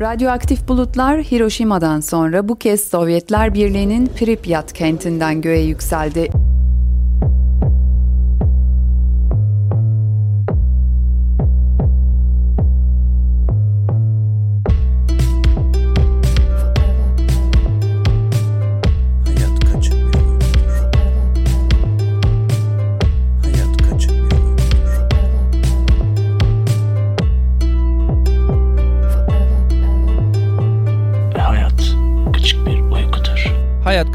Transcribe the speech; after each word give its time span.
Radyoaktif 0.00 0.68
bulutlar 0.68 1.22
Hiroşima'dan 1.22 2.00
sonra 2.00 2.48
bu 2.48 2.56
kez 2.56 2.88
Sovyetler 2.88 3.54
Birliği'nin 3.54 4.06
Pripyat 4.06 4.72
kentinden 4.72 5.40
göğe 5.40 5.62
yükseldi. 5.62 6.30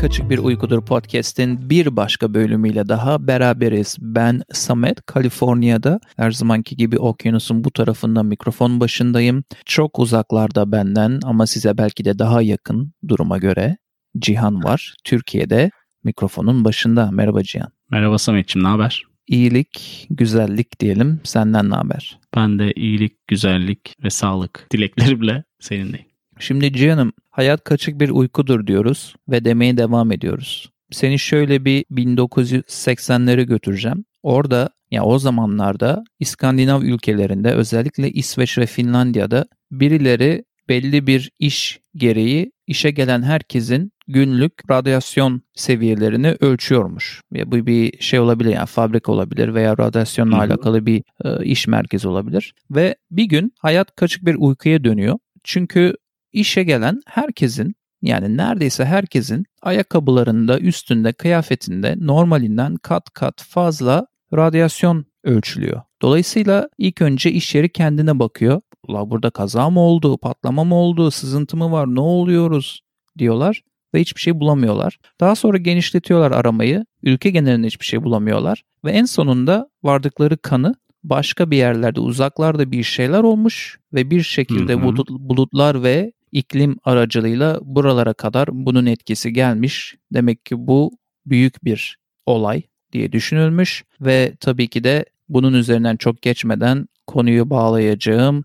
Kaçık 0.03 0.29
Bir 0.29 0.37
Uykudur 0.37 0.85
podcast'in 0.85 1.69
bir 1.69 1.95
başka 1.95 2.33
bölümüyle 2.33 2.89
daha 2.89 3.27
beraberiz. 3.27 3.97
Ben 3.99 4.41
Samet, 4.51 5.05
Kaliforniya'da 5.05 5.99
her 6.17 6.31
zamanki 6.31 6.75
gibi 6.75 6.99
okyanusun 6.99 7.63
bu 7.63 7.71
tarafında 7.71 8.23
mikrofon 8.23 8.79
başındayım. 8.79 9.43
Çok 9.65 9.99
uzaklarda 9.99 10.71
benden 10.71 11.19
ama 11.23 11.47
size 11.47 11.77
belki 11.77 12.05
de 12.05 12.19
daha 12.19 12.41
yakın 12.41 12.93
duruma 13.07 13.37
göre 13.37 13.77
Cihan 14.19 14.63
var. 14.63 14.93
Türkiye'de 15.03 15.71
mikrofonun 16.03 16.65
başında. 16.65 17.11
Merhaba 17.11 17.43
Cihan. 17.43 17.71
Merhaba 17.89 18.17
Samet'ciğim 18.17 18.63
ne 18.63 18.69
haber? 18.69 19.03
İyilik, 19.27 20.07
güzellik 20.09 20.79
diyelim. 20.79 21.21
Senden 21.23 21.69
ne 21.69 21.75
haber? 21.75 22.19
Ben 22.35 22.59
de 22.59 22.71
iyilik, 22.71 23.27
güzellik 23.27 23.95
ve 24.03 24.09
sağlık 24.09 24.67
dileklerimle 24.71 25.43
seninleyim. 25.59 26.12
Şimdi 26.43 26.73
Cihan'ım 26.73 27.13
hayat 27.29 27.63
kaçık 27.63 27.99
bir 27.99 28.09
uykudur 28.09 28.67
diyoruz 28.67 29.15
ve 29.29 29.45
demeye 29.45 29.77
devam 29.77 30.11
ediyoruz. 30.11 30.69
Seni 30.91 31.19
şöyle 31.19 31.65
bir 31.65 31.85
1980'lere 31.91 33.43
götüreceğim. 33.43 34.05
Orada 34.23 34.69
ya 34.91 35.03
o 35.03 35.19
zamanlarda 35.19 36.03
İskandinav 36.19 36.81
ülkelerinde 36.81 37.51
özellikle 37.51 38.11
İsveç 38.11 38.57
ve 38.57 38.65
Finlandiya'da 38.65 39.45
birileri 39.71 40.43
belli 40.69 41.07
bir 41.07 41.31
iş 41.39 41.79
gereği 41.95 42.51
işe 42.67 42.91
gelen 42.91 43.21
herkesin 43.21 43.91
günlük 44.07 44.53
radyasyon 44.71 45.41
seviyelerini 45.53 46.35
ölçüyormuş. 46.39 47.21
Ya 47.31 47.51
bu 47.51 47.67
bir 47.67 47.99
şey 47.99 48.19
olabilir 48.19 48.49
yani 48.49 48.65
fabrika 48.65 49.11
olabilir 49.11 49.53
veya 49.53 49.77
radyasyonla 49.77 50.37
Hı-hı. 50.37 50.45
alakalı 50.45 50.85
bir 50.85 51.03
e, 51.25 51.45
iş 51.45 51.67
merkezi 51.67 52.07
olabilir. 52.07 52.53
Ve 52.71 52.95
bir 53.11 53.25
gün 53.25 53.53
hayat 53.59 53.95
kaçık 53.95 54.25
bir 54.25 54.35
uykuya 54.35 54.83
dönüyor. 54.83 55.17
Çünkü 55.43 55.95
işe 56.33 56.63
gelen 56.63 57.01
herkesin 57.05 57.75
yani 58.01 58.37
neredeyse 58.37 58.85
herkesin 58.85 59.45
ayakkabılarında, 59.61 60.59
üstünde, 60.59 61.13
kıyafetinde 61.13 61.95
normalinden 61.99 62.75
kat 62.75 63.09
kat 63.09 63.43
fazla 63.43 64.07
radyasyon 64.33 65.05
ölçülüyor. 65.23 65.81
Dolayısıyla 66.01 66.69
ilk 66.77 67.01
önce 67.01 67.31
iş 67.31 67.55
yeri 67.55 67.71
kendine 67.71 68.19
bakıyor. 68.19 68.61
Ula 68.87 69.09
burada 69.09 69.29
kaza 69.29 69.69
mı 69.69 69.79
oldu, 69.79 70.17
patlama 70.17 70.63
mı 70.63 70.75
oldu, 70.75 71.11
sızıntı 71.11 71.57
mı 71.57 71.71
var, 71.71 71.95
ne 71.95 71.99
oluyoruz 71.99 72.81
diyorlar 73.17 73.61
ve 73.93 74.01
hiçbir 74.01 74.21
şey 74.21 74.39
bulamıyorlar. 74.39 74.99
Daha 75.19 75.35
sonra 75.35 75.57
genişletiyorlar 75.57 76.31
aramayı. 76.31 76.85
Ülke 77.03 77.29
genelinde 77.29 77.67
hiçbir 77.67 77.85
şey 77.85 78.03
bulamıyorlar 78.03 78.63
ve 78.85 78.91
en 78.91 79.05
sonunda 79.05 79.69
vardıkları 79.83 80.37
kanı 80.37 80.75
başka 81.03 81.51
bir 81.51 81.57
yerlerde 81.57 81.99
uzaklarda 81.99 82.71
bir 82.71 82.83
şeyler 82.83 83.23
olmuş 83.23 83.79
ve 83.93 84.11
bir 84.11 84.23
şekilde 84.23 84.73
hı 84.73 84.77
hı. 84.77 84.95
bulutlar 85.09 85.83
ve 85.83 86.11
iklim 86.33 86.77
aracılığıyla 86.83 87.59
buralara 87.61 88.13
kadar 88.13 88.49
bunun 88.51 88.85
etkisi 88.85 89.33
gelmiş. 89.33 89.95
Demek 90.13 90.45
ki 90.45 90.55
bu 90.57 90.91
büyük 91.25 91.65
bir 91.65 91.97
olay 92.25 92.61
diye 92.91 93.11
düşünülmüş 93.11 93.83
ve 94.01 94.33
tabii 94.39 94.67
ki 94.67 94.83
de 94.83 95.05
bunun 95.29 95.53
üzerinden 95.53 95.97
çok 95.97 96.21
geçmeden 96.21 96.87
konuyu 97.07 97.49
bağlayacağım 97.49 98.43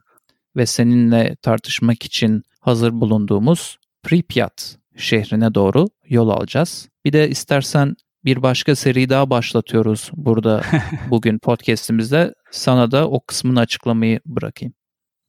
ve 0.57 0.67
seninle 0.67 1.37
tartışmak 1.43 2.03
için 2.03 2.43
hazır 2.61 2.93
bulunduğumuz 2.93 3.79
Pripyat 4.03 4.79
şehrine 4.97 5.55
doğru 5.55 5.87
yol 6.09 6.29
alacağız. 6.29 6.89
Bir 7.05 7.13
de 7.13 7.31
istersen 7.31 7.97
bir 8.25 8.43
başka 8.43 8.77
seri 8.77 9.09
daha 9.09 9.31
başlatıyoruz 9.31 10.11
burada 10.15 10.63
bugün 11.11 11.39
podcast'imizde. 11.39 12.35
Sana 12.51 12.91
da 12.91 13.09
o 13.09 13.21
kısmını 13.27 13.61
açıklamayı 13.61 14.21
bırakayım. 14.27 14.75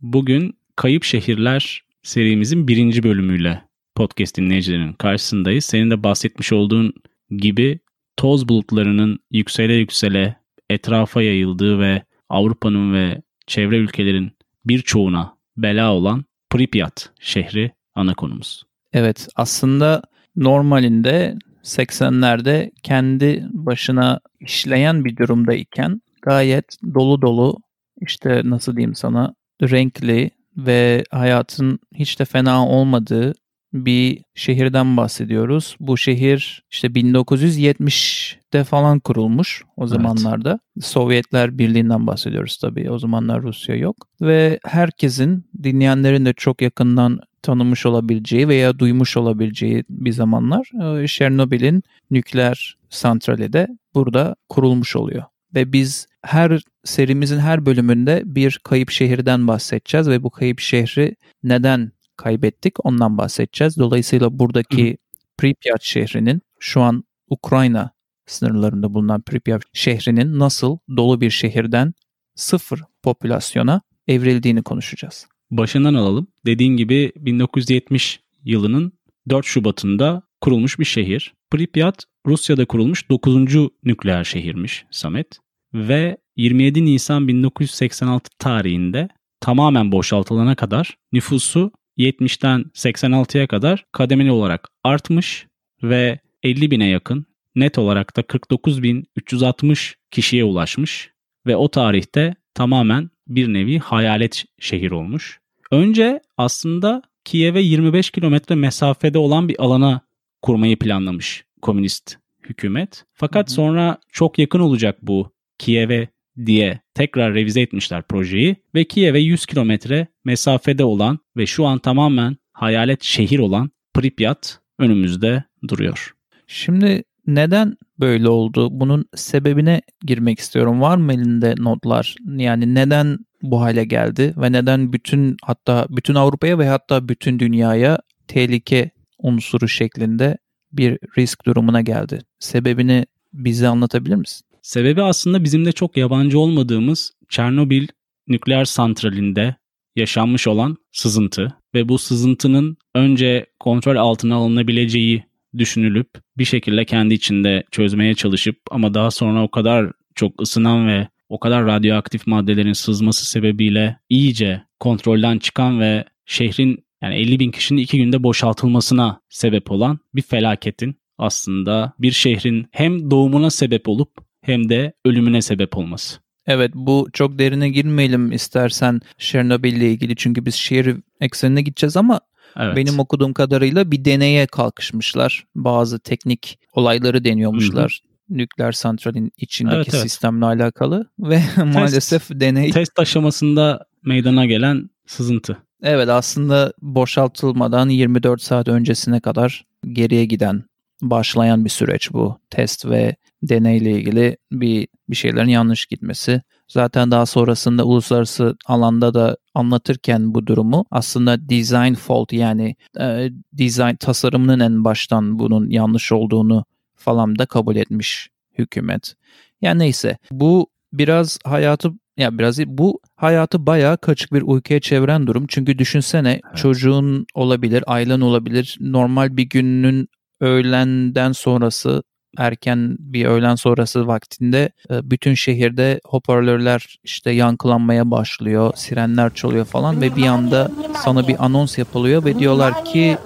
Bugün 0.01 0.59
Kayıp 0.75 1.03
Şehirler 1.03 1.81
serimizin 2.03 2.67
birinci 2.67 3.03
bölümüyle 3.03 3.63
podcast 3.95 4.37
dinleyicilerinin 4.37 4.93
karşısındayız. 4.93 5.65
Senin 5.65 5.91
de 5.91 6.03
bahsetmiş 6.03 6.53
olduğun 6.53 6.93
gibi 7.29 7.79
toz 8.17 8.49
bulutlarının 8.49 9.19
yüksele 9.31 9.73
yüksele 9.73 10.35
etrafa 10.69 11.21
yayıldığı 11.21 11.79
ve 11.79 12.03
Avrupa'nın 12.29 12.93
ve 12.93 13.21
çevre 13.47 13.77
ülkelerin 13.77 14.31
birçoğuna 14.65 15.37
bela 15.57 15.93
olan 15.93 16.25
Pripyat 16.49 17.09
şehri 17.19 17.71
ana 17.95 18.13
konumuz. 18.13 18.63
Evet 18.93 19.27
aslında 19.35 20.01
normalinde 20.35 21.35
80'lerde 21.63 22.71
kendi 22.83 23.47
başına 23.51 24.19
işleyen 24.39 25.05
bir 25.05 25.17
durumdayken 25.17 26.01
gayet 26.21 26.77
dolu 26.93 27.21
dolu 27.21 27.57
işte 28.01 28.41
nasıl 28.45 28.75
diyeyim 28.75 28.95
sana 28.95 29.33
renkli 29.61 30.31
ve 30.57 31.03
hayatın 31.11 31.79
hiç 31.95 32.19
de 32.19 32.25
fena 32.25 32.67
olmadığı 32.67 33.33
bir 33.73 34.21
şehirden 34.35 34.97
bahsediyoruz. 34.97 35.75
Bu 35.79 35.97
şehir 35.97 36.63
işte 36.71 36.87
1970'de 36.87 38.63
falan 38.63 38.99
kurulmuş 38.99 39.63
o 39.77 39.87
zamanlarda. 39.87 40.59
Evet. 40.77 40.85
Sovyetler 40.85 41.57
Birliği'nden 41.57 42.07
bahsediyoruz 42.07 42.57
tabii. 42.57 42.91
O 42.91 42.99
zamanlar 42.99 43.41
Rusya 43.41 43.75
yok. 43.75 43.95
Ve 44.21 44.59
herkesin 44.63 45.45
dinleyenlerin 45.63 46.25
de 46.25 46.33
çok 46.33 46.61
yakından 46.61 47.19
tanımış 47.41 47.85
olabileceği 47.85 48.47
veya 48.47 48.79
duymuş 48.79 49.17
olabileceği 49.17 49.83
bir 49.89 50.11
zamanlar 50.11 50.69
Chernobil'in 51.07 51.77
e, 51.77 51.81
nükleer 52.11 52.77
santrali 52.89 53.53
de 53.53 53.67
burada 53.93 54.35
kurulmuş 54.49 54.95
oluyor. 54.95 55.23
Ve 55.55 55.73
biz 55.73 56.07
her 56.25 56.61
serimizin 56.83 57.39
her 57.39 57.65
bölümünde 57.65 58.21
bir 58.25 58.59
kayıp 58.63 58.89
şehirden 58.91 59.47
bahsedeceğiz 59.47 60.09
ve 60.09 60.23
bu 60.23 60.29
kayıp 60.29 60.59
şehri 60.59 61.15
neden 61.43 61.91
kaybettik 62.17 62.85
ondan 62.85 63.17
bahsedeceğiz. 63.17 63.77
Dolayısıyla 63.77 64.39
buradaki 64.39 64.97
Pripyat 65.37 65.83
şehrinin 65.83 66.41
şu 66.59 66.81
an 66.81 67.03
Ukrayna 67.29 67.91
sınırlarında 68.25 68.93
bulunan 68.93 69.21
Pripyat 69.21 69.61
şehrinin 69.73 70.39
nasıl 70.39 70.77
dolu 70.97 71.21
bir 71.21 71.29
şehirden 71.29 71.93
sıfır 72.35 72.83
popülasyona 73.03 73.81
evrildiğini 74.07 74.63
konuşacağız. 74.63 75.27
Başından 75.51 75.93
alalım. 75.93 76.27
Dediğin 76.45 76.77
gibi 76.77 77.11
1970 77.15 78.19
yılının 78.43 78.93
4 79.29 79.45
Şubat'ında 79.45 80.23
kurulmuş 80.41 80.79
bir 80.79 80.85
şehir. 80.85 81.33
Pripyat 81.51 82.03
Rusya'da 82.25 82.65
kurulmuş 82.65 83.09
9. 83.09 83.35
nükleer 83.83 84.23
şehirmiş 84.23 84.85
Samet 84.91 85.39
ve 85.73 86.17
27 86.39 86.85
Nisan 86.85 87.27
1986 87.27 88.29
tarihinde 88.37 89.09
tamamen 89.39 89.91
boşaltılana 89.91 90.55
kadar 90.55 90.97
nüfusu 91.13 91.71
70'ten 91.97 92.65
86'ya 92.73 93.47
kadar 93.47 93.85
kademeli 93.91 94.31
olarak 94.31 94.67
artmış 94.83 95.47
ve 95.83 96.19
50 96.43 96.71
bine 96.71 96.87
yakın 96.87 97.25
net 97.55 97.77
olarak 97.77 98.17
da 98.17 98.21
49.360 98.21 99.95
kişiye 100.11 100.43
ulaşmış 100.43 101.11
ve 101.47 101.55
o 101.55 101.67
tarihte 101.67 102.35
tamamen 102.53 103.09
bir 103.27 103.53
nevi 103.53 103.79
hayalet 103.79 104.45
şehir 104.59 104.91
olmuş. 104.91 105.39
Önce 105.71 106.19
aslında 106.37 107.01
Kiev'e 107.25 107.61
25 107.61 108.09
kilometre 108.09 108.55
mesafede 108.55 109.17
olan 109.17 109.47
bir 109.47 109.63
alana 109.63 110.01
kurmayı 110.41 110.79
planlamış 110.79 111.45
komünist 111.61 112.17
hükümet. 112.43 113.05
Fakat 113.13 113.47
hı 113.47 113.51
hı. 113.51 113.55
sonra 113.55 113.97
çok 114.11 114.39
yakın 114.39 114.59
olacak 114.59 114.97
bu 115.01 115.31
Kiev'e 115.57 116.07
diye 116.45 116.79
tekrar 116.93 117.33
revize 117.33 117.61
etmişler 117.61 118.01
projeyi 118.01 118.55
ve 118.75 118.83
Kiev'e 118.83 119.19
100 119.19 119.45
kilometre 119.45 120.07
mesafede 120.25 120.83
olan 120.83 121.19
ve 121.37 121.45
şu 121.45 121.65
an 121.65 121.79
tamamen 121.79 122.37
hayalet 122.53 123.03
şehir 123.03 123.39
olan 123.39 123.71
Pripyat 123.93 124.59
önümüzde 124.79 125.43
duruyor. 125.67 126.13
Şimdi 126.47 127.03
neden 127.27 127.75
böyle 127.99 128.29
oldu? 128.29 128.69
Bunun 128.71 129.05
sebebine 129.15 129.81
girmek 130.05 130.39
istiyorum. 130.39 130.81
Var 130.81 130.97
mı 130.97 131.13
elinde 131.13 131.55
notlar? 131.57 132.15
Yani 132.37 132.75
neden 132.75 133.17
bu 133.41 133.61
hale 133.61 133.85
geldi 133.85 134.33
ve 134.37 134.51
neden 134.51 134.93
bütün 134.93 135.37
hatta 135.43 135.87
bütün 135.89 136.15
Avrupa'ya 136.15 136.59
ve 136.59 136.67
hatta 136.67 137.09
bütün 137.09 137.39
dünyaya 137.39 137.99
tehlike 138.27 138.91
unsuru 139.17 139.67
şeklinde 139.67 140.37
bir 140.71 140.99
risk 141.17 141.45
durumuna 141.45 141.81
geldi? 141.81 142.19
Sebebini 142.39 143.05
bize 143.33 143.67
anlatabilir 143.67 144.15
misin? 144.15 144.48
Sebebi 144.69 145.01
aslında 145.01 145.43
bizim 145.43 145.65
de 145.65 145.71
çok 145.71 145.97
yabancı 145.97 146.39
olmadığımız 146.39 147.11
Çernobil 147.29 147.87
nükleer 148.27 148.65
santralinde 148.65 149.55
yaşanmış 149.95 150.47
olan 150.47 150.77
sızıntı. 150.91 151.53
ve 151.75 151.89
bu 151.89 151.97
sızıntının 151.97 152.77
önce 152.95 153.45
kontrol 153.59 153.95
altına 153.95 154.35
alınabileceği 154.35 155.23
düşünülüp 155.57 156.09
bir 156.37 156.45
şekilde 156.45 156.85
kendi 156.85 157.13
içinde 157.13 157.63
çözmeye 157.71 158.15
çalışıp 158.15 158.57
ama 158.71 158.93
daha 158.93 159.11
sonra 159.11 159.43
o 159.43 159.51
kadar 159.51 159.91
çok 160.15 160.41
ısınan 160.41 160.87
ve 160.87 161.07
o 161.29 161.39
kadar 161.39 161.65
radyoaktif 161.65 162.27
maddelerin 162.27 162.73
sızması 162.73 163.29
sebebiyle 163.29 163.99
iyice 164.09 164.63
kontrolden 164.79 165.39
çıkan 165.39 165.79
ve 165.79 166.05
şehrin 166.25 166.85
yani 167.01 167.15
50 167.15 167.39
bin 167.39 167.51
kişinin 167.51 167.81
iki 167.81 167.97
günde 167.97 168.23
boşaltılmasına 168.23 169.21
sebep 169.29 169.71
olan 169.71 169.99
bir 170.15 170.21
felaketin 170.21 170.95
aslında 171.17 171.93
bir 171.99 172.11
şehrin 172.11 172.67
hem 172.71 173.11
doğumuna 173.11 173.49
sebep 173.49 173.89
olup 173.89 174.28
hem 174.49 174.69
de 174.69 174.93
ölümüne 175.05 175.41
sebep 175.41 175.77
olması. 175.77 176.19
Evet 176.47 176.71
bu 176.75 177.07
çok 177.13 177.39
derine 177.39 177.69
girmeyelim 177.69 178.31
istersen 178.31 179.01
Chernobyl 179.17 179.73
ile 179.73 179.91
ilgili 179.91 180.15
çünkü 180.15 180.45
biz 180.45 180.55
şehir 180.55 180.95
eksenine 181.21 181.61
gideceğiz 181.61 181.97
ama 181.97 182.19
Evet. 182.57 182.75
benim 182.75 182.99
okuduğum 182.99 183.33
kadarıyla 183.33 183.91
bir 183.91 184.05
deneye 184.05 184.47
kalkışmışlar. 184.47 185.45
Bazı 185.55 185.99
teknik 185.99 186.59
olayları 186.73 187.23
deniyormuşlar. 187.23 187.99
Nükleer 188.29 188.71
santralin 188.71 189.31
içindeki 189.37 189.75
Evet, 189.75 189.87
evet. 189.93 190.01
sistemle 190.01 190.45
alakalı 190.45 191.09
ve 191.19 191.41
maalesef 191.73 192.29
deney 192.29 192.71
test 192.71 192.99
aşamasında 192.99 193.85
meydana 194.05 194.45
gelen 194.45 194.89
sızıntı. 195.07 195.57
evet 195.83 196.09
aslında 196.09 196.73
boşaltılmadan 196.81 197.89
24 197.89 198.41
saat 198.41 198.67
öncesine 198.67 199.19
kadar 199.19 199.65
geriye 199.91 200.25
giden 200.25 200.63
başlayan 201.01 201.65
bir 201.65 201.69
süreç 201.69 202.13
bu. 202.13 202.39
Test 202.49 202.85
ve 202.85 203.15
deneyle 203.43 203.91
ilgili 203.91 204.37
bir 204.51 204.87
bir 205.09 205.15
şeylerin 205.15 205.49
yanlış 205.49 205.85
gitmesi. 205.85 206.41
Zaten 206.67 207.11
daha 207.11 207.25
sonrasında 207.25 207.83
uluslararası 207.83 208.55
alanda 208.65 209.13
da 209.13 209.37
anlatırken 209.53 210.33
bu 210.33 210.47
durumu 210.47 210.85
aslında 210.91 211.49
design 211.49 211.93
fault 211.93 212.33
yani 212.33 212.75
e, 212.99 213.29
design 213.53 213.95
tasarımının 213.95 214.59
en 214.59 214.83
baştan 214.83 215.39
bunun 215.39 215.69
yanlış 215.69 216.11
olduğunu 216.11 216.65
falan 216.95 217.39
da 217.39 217.45
kabul 217.45 217.75
etmiş 217.75 218.29
hükümet. 218.57 219.15
Yani 219.61 219.79
neyse 219.79 220.17
bu 220.31 220.67
biraz 220.93 221.39
hayatı 221.43 221.91
ya 222.17 222.37
biraz 222.37 222.59
bu 222.59 222.99
hayatı 223.15 223.65
bayağı 223.65 223.97
kaçık 223.97 224.33
bir 224.33 224.41
uykuya 224.41 224.79
çeviren 224.79 225.27
durum. 225.27 225.45
Çünkü 225.47 225.79
düşünsene 225.79 226.41
çocuğun 226.55 227.25
olabilir, 227.33 227.83
ailen 227.87 228.21
olabilir. 228.21 228.77
Normal 228.79 229.37
bir 229.37 229.43
gününün 229.43 230.07
öğlenden 230.39 231.31
sonrası 231.31 232.03
erken 232.37 232.97
bir 232.99 233.25
öğlen 233.25 233.55
sonrası 233.55 234.07
vaktinde 234.07 234.69
e, 234.91 235.11
bütün 235.11 235.33
şehirde 235.33 235.99
hoparlörler 236.05 236.99
işte 237.03 237.31
yankılanmaya 237.31 238.11
başlıyor, 238.11 238.71
sirenler 238.75 239.33
çalıyor 239.33 239.65
falan 239.65 240.01
ve 240.01 240.15
bir 240.15 240.25
anda 240.27 240.71
sana 241.03 241.27
bir 241.27 241.45
anons 241.45 241.77
yapılıyor 241.77 242.25
ve 242.25 242.39
diyorlar 242.39 242.85
ki 242.85 243.17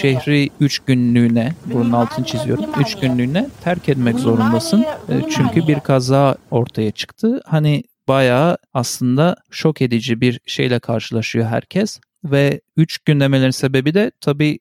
şehri 0.00 0.50
3 0.60 0.78
günlüğüne, 0.78 1.52
bunun 1.66 1.92
altını 1.92 2.26
çiziyorum, 2.26 2.64
3 2.80 2.94
günlüğüne 2.94 3.48
terk 3.64 3.88
etmek 3.88 4.18
zorundasın. 4.18 4.82
E, 4.82 5.22
Çünkü 5.30 5.68
bir 5.68 5.80
kaza 5.80 6.36
ortaya 6.50 6.90
çıktı. 6.90 7.40
Hani 7.46 7.82
bayağı 8.08 8.58
aslında 8.74 9.36
şok 9.50 9.82
edici 9.82 10.20
bir 10.20 10.40
şeyle 10.46 10.78
karşılaşıyor 10.78 11.46
herkes 11.46 12.00
ve 12.24 12.60
3 12.76 12.98
gün 12.98 13.20
demelerinin 13.20 13.50
sebebi 13.50 13.94
de 13.94 14.10
tabii 14.20 14.58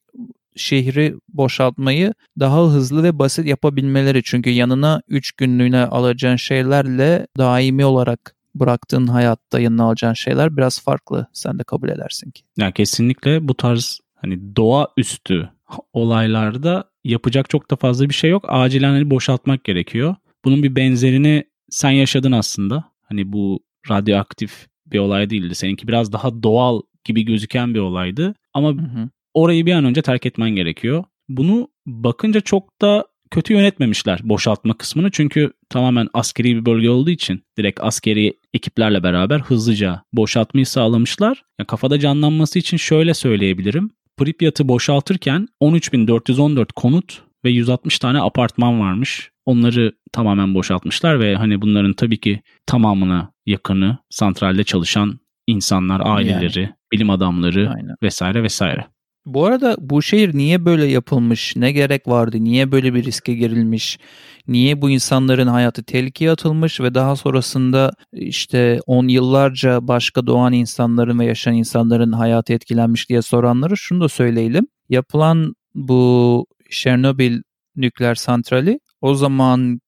şehri 0.60 1.16
boşaltmayı 1.30 2.14
daha 2.40 2.68
hızlı 2.68 3.04
ve 3.04 3.20
basit 3.20 3.46
yapabilmeleri. 3.46 4.22
Çünkü 4.24 4.50
yanına 4.50 5.02
3 5.08 5.32
günlüğüne 5.32 5.86
alacağın 5.86 6.36
şeylerle 6.36 7.28
daimi 7.38 7.86
olarak 7.86 8.36
bıraktığın 8.56 9.08
hayatta 9.08 9.60
yanına 9.60 9.84
alacağın 9.84 10.14
şeyler 10.14 10.58
biraz 10.58 10.84
farklı. 10.84 11.28
Sen 11.34 11.60
de 11.60 11.64
kabul 11.64 11.90
edersin 11.90 12.32
ki. 12.32 12.44
Yani 12.58 12.74
kesinlikle 12.74 13.48
bu 13.48 13.54
tarz 13.54 14.00
hani 14.16 14.56
doğaüstü 14.56 15.50
olaylarda 15.94 16.84
yapacak 17.04 17.50
çok 17.50 17.72
da 17.72 17.76
fazla 17.76 18.10
bir 18.10 18.14
şey 18.14 18.30
yok. 18.30 18.46
Acilen 18.48 18.90
hani 18.90 19.10
boşaltmak 19.10 19.64
gerekiyor. 19.64 20.16
Bunun 20.46 20.64
bir 20.64 20.76
benzerini 20.76 21.44
sen 21.70 21.92
yaşadın 21.92 22.32
aslında. 22.32 22.84
Hani 23.02 23.34
bu 23.34 23.60
radyoaktif 23.90 24.68
bir 24.86 25.00
olay 25.00 25.30
değildi. 25.30 25.56
Seninki 25.56 25.88
biraz 25.88 26.14
daha 26.14 26.44
doğal 26.44 26.82
gibi 27.04 27.26
gözüken 27.26 27.74
bir 27.74 27.80
olaydı. 27.80 28.36
Ama 28.54 28.70
Hı 28.70 28.74
hı. 28.74 29.10
Orayı 29.34 29.66
bir 29.66 29.74
an 29.74 29.86
önce 29.86 30.02
terk 30.02 30.26
etmen 30.26 30.50
gerekiyor. 30.50 31.04
Bunu 31.30 31.68
bakınca 31.86 32.42
çok 32.42 32.82
da 32.82 33.06
kötü 33.32 33.54
yönetmemişler 33.54 34.20
boşaltma 34.24 34.78
kısmını. 34.78 35.12
Çünkü 35.12 35.54
tamamen 35.70 36.08
askeri 36.14 36.56
bir 36.56 36.66
bölge 36.66 36.90
olduğu 36.90 37.10
için 37.10 37.44
direkt 37.58 37.80
askeri 37.84 38.34
ekiplerle 38.54 39.04
beraber 39.04 39.40
hızlıca 39.40 40.04
boşaltmayı 40.14 40.66
sağlamışlar. 40.66 41.44
Ya 41.60 41.66
kafada 41.66 42.00
canlanması 42.00 42.60
için 42.60 42.78
şöyle 42.78 43.14
söyleyebilirim. 43.14 43.92
Pripyat'ı 44.18 44.68
boşaltırken 44.68 45.48
13.414 45.62 46.74
konut 46.76 47.22
ve 47.46 47.50
160 47.50 48.00
tane 48.00 48.22
apartman 48.22 48.80
varmış. 48.80 49.32
Onları 49.46 49.94
tamamen 50.12 50.56
boşaltmışlar 50.56 51.20
ve 51.20 51.36
hani 51.36 51.62
bunların 51.62 51.94
tabii 51.94 52.20
ki 52.20 52.42
tamamına 52.66 53.32
yakını 53.46 53.98
santralde 54.10 54.64
çalışan 54.64 55.20
insanlar, 55.48 56.02
aileleri, 56.06 56.70
bilim 56.92 57.10
adamları 57.10 57.70
Aynen. 57.76 57.96
vesaire 58.04 58.44
vesaire. 58.44 58.88
Bu 59.34 59.46
arada 59.46 59.78
bu 59.80 60.02
şehir 60.02 60.38
niye 60.38 60.66
böyle 60.66 60.86
yapılmış? 60.86 61.56
Ne 61.56 61.72
gerek 61.72 62.08
vardı? 62.08 62.38
Niye 62.40 62.72
böyle 62.72 62.94
bir 62.94 63.04
riske 63.04 63.34
girilmiş? 63.34 64.00
Niye 64.48 64.82
bu 64.82 64.90
insanların 64.90 65.48
hayatı 65.48 65.84
tehlikeye 65.84 66.32
atılmış 66.32 66.82
ve 66.82 66.94
daha 66.94 67.16
sonrasında 67.16 67.92
işte 68.14 68.80
on 68.88 69.08
yıllarca 69.08 69.88
başka 69.88 70.28
doğan 70.28 70.54
insanların 70.54 71.20
ve 71.20 71.26
yaşayan 71.26 71.56
insanların 71.56 72.12
hayatı 72.12 72.54
etkilenmiş 72.54 73.10
diye 73.10 73.22
soranlara 73.22 73.76
şunu 73.76 74.02
da 74.02 74.10
söyleyelim. 74.10 74.68
Yapılan 74.90 75.56
bu 75.76 76.46
Chernobyl 76.70 77.42
nükleer 77.76 78.16
santrali 78.16 78.80
o 79.02 79.16
zaman 79.16 79.80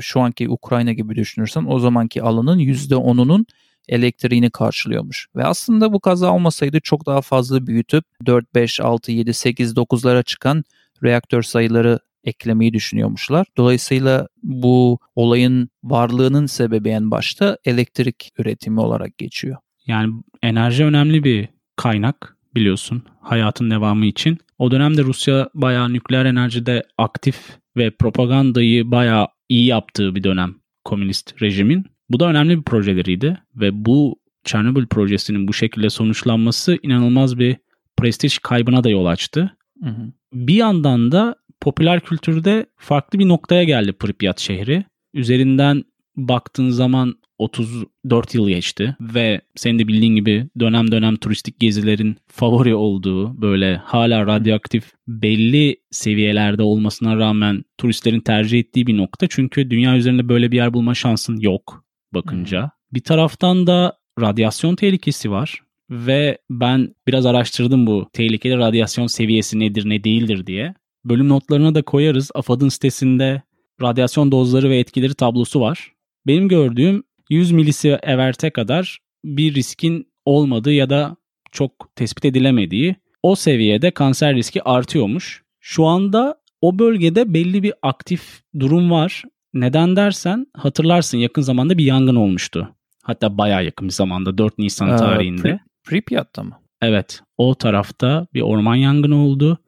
şu 0.00 0.20
anki 0.20 0.48
Ukrayna 0.48 0.92
gibi 0.92 1.14
düşünürsen 1.14 1.64
o 1.68 1.78
zamanki 1.78 2.22
alanın 2.22 2.58
%10'unun 2.58 3.44
elektriğini 3.88 4.50
karşılıyormuş. 4.50 5.26
Ve 5.36 5.44
aslında 5.44 5.92
bu 5.92 6.00
kaza 6.00 6.32
olmasaydı 6.32 6.80
çok 6.80 7.06
daha 7.06 7.20
fazla 7.20 7.66
büyütüp 7.66 8.04
4, 8.26 8.54
5, 8.54 8.80
6, 8.80 9.12
7, 9.12 9.34
8, 9.34 9.72
9'lara 9.72 10.24
çıkan 10.24 10.64
reaktör 11.02 11.42
sayıları 11.42 11.98
eklemeyi 12.24 12.72
düşünüyormuşlar. 12.72 13.46
Dolayısıyla 13.56 14.28
bu 14.42 14.98
olayın 15.16 15.68
varlığının 15.84 16.46
sebebi 16.46 16.88
en 16.88 17.10
başta 17.10 17.58
elektrik 17.64 18.30
üretimi 18.38 18.80
olarak 18.80 19.18
geçiyor. 19.18 19.56
Yani 19.86 20.12
enerji 20.42 20.84
önemli 20.84 21.24
bir 21.24 21.48
kaynak 21.76 22.36
biliyorsun 22.54 23.02
hayatın 23.20 23.70
devamı 23.70 24.06
için. 24.06 24.38
O 24.58 24.70
dönemde 24.70 25.02
Rusya 25.02 25.48
bayağı 25.54 25.92
nükleer 25.92 26.24
enerjide 26.24 26.82
aktif 26.98 27.36
ve 27.76 27.90
propagandayı 27.90 28.90
bayağı 28.90 29.28
iyi 29.48 29.66
yaptığı 29.66 30.14
bir 30.14 30.24
dönem 30.24 30.54
komünist 30.84 31.42
rejimin. 31.42 31.86
Bu 32.12 32.20
da 32.20 32.28
önemli 32.28 32.58
bir 32.58 32.62
projeleriydi 32.62 33.38
ve 33.56 33.84
bu 33.84 34.22
Chernobyl 34.44 34.86
projesinin 34.86 35.48
bu 35.48 35.52
şekilde 35.52 35.90
sonuçlanması 35.90 36.78
inanılmaz 36.82 37.38
bir 37.38 37.56
prestij 37.96 38.38
kaybına 38.38 38.84
da 38.84 38.90
yol 38.90 39.06
açtı. 39.06 39.56
Hı 39.82 39.88
hı. 39.88 40.12
Bir 40.32 40.54
yandan 40.54 41.12
da 41.12 41.36
popüler 41.60 42.00
kültürde 42.00 42.66
farklı 42.76 43.18
bir 43.18 43.28
noktaya 43.28 43.64
geldi 43.64 43.92
Pripyat 43.92 44.40
şehri. 44.40 44.84
Üzerinden 45.14 45.84
baktığın 46.16 46.70
zaman 46.70 47.14
34 47.38 48.34
yıl 48.34 48.48
geçti 48.48 48.96
ve 49.00 49.40
senin 49.56 49.78
de 49.78 49.88
bildiğin 49.88 50.16
gibi 50.16 50.48
dönem 50.60 50.92
dönem 50.92 51.16
turistik 51.16 51.60
gezilerin 51.60 52.16
favori 52.26 52.74
olduğu 52.74 53.42
böyle 53.42 53.76
hala 53.76 54.26
radyoaktif 54.26 54.92
belli 55.08 55.76
seviyelerde 55.90 56.62
olmasına 56.62 57.16
rağmen 57.16 57.64
turistlerin 57.78 58.20
tercih 58.20 58.58
ettiği 58.58 58.86
bir 58.86 58.96
nokta. 58.96 59.26
Çünkü 59.30 59.70
dünya 59.70 59.96
üzerinde 59.96 60.28
böyle 60.28 60.52
bir 60.52 60.56
yer 60.56 60.74
bulma 60.74 60.94
şansın 60.94 61.40
yok 61.40 61.82
bakınca. 62.14 62.70
Bir 62.92 63.00
taraftan 63.00 63.66
da 63.66 63.98
radyasyon 64.20 64.76
tehlikesi 64.76 65.30
var 65.30 65.62
ve 65.90 66.38
ben 66.50 66.94
biraz 67.06 67.26
araştırdım 67.26 67.86
bu 67.86 68.10
tehlikeli 68.12 68.56
radyasyon 68.58 69.06
seviyesi 69.06 69.58
nedir 69.58 69.88
ne 69.88 70.04
değildir 70.04 70.46
diye. 70.46 70.74
Bölüm 71.04 71.28
notlarına 71.28 71.74
da 71.74 71.82
koyarız. 71.82 72.30
AFAD'ın 72.34 72.68
sitesinde 72.68 73.42
radyasyon 73.82 74.32
dozları 74.32 74.70
ve 74.70 74.78
etkileri 74.78 75.14
tablosu 75.14 75.60
var. 75.60 75.92
Benim 76.26 76.48
gördüğüm 76.48 77.02
100 77.30 77.52
milisievert'e 77.52 78.50
kadar 78.50 78.98
bir 79.24 79.54
riskin 79.54 80.12
olmadığı 80.24 80.72
ya 80.72 80.90
da 80.90 81.16
çok 81.52 81.96
tespit 81.96 82.24
edilemediği 82.24 82.96
o 83.22 83.34
seviyede 83.34 83.90
kanser 83.90 84.36
riski 84.36 84.62
artıyormuş. 84.62 85.42
Şu 85.60 85.84
anda 85.84 86.42
o 86.60 86.78
bölgede 86.78 87.34
belli 87.34 87.62
bir 87.62 87.72
aktif 87.82 88.42
durum 88.58 88.90
var. 88.90 89.22
Neden 89.54 89.96
dersen 89.96 90.46
hatırlarsın 90.56 91.18
yakın 91.18 91.42
zamanda 91.42 91.78
bir 91.78 91.84
yangın 91.84 92.16
olmuştu. 92.16 92.74
Hatta 93.02 93.38
bayağı 93.38 93.64
yakın 93.64 93.88
bir 93.88 93.92
zamanda 93.92 94.38
4 94.38 94.58
Nisan 94.58 94.88
Ee, 94.88 94.96
tarihinde. 94.96 95.48
Pri- 95.48 95.60
Pripyat'ta 95.84 96.42
mı? 96.42 96.58
Evet, 96.82 97.20
o 97.38 97.54
tarafta 97.54 98.26
bir 98.34 98.40
orman 98.40 98.74
yangını 98.74 99.24
oldu 99.24 99.58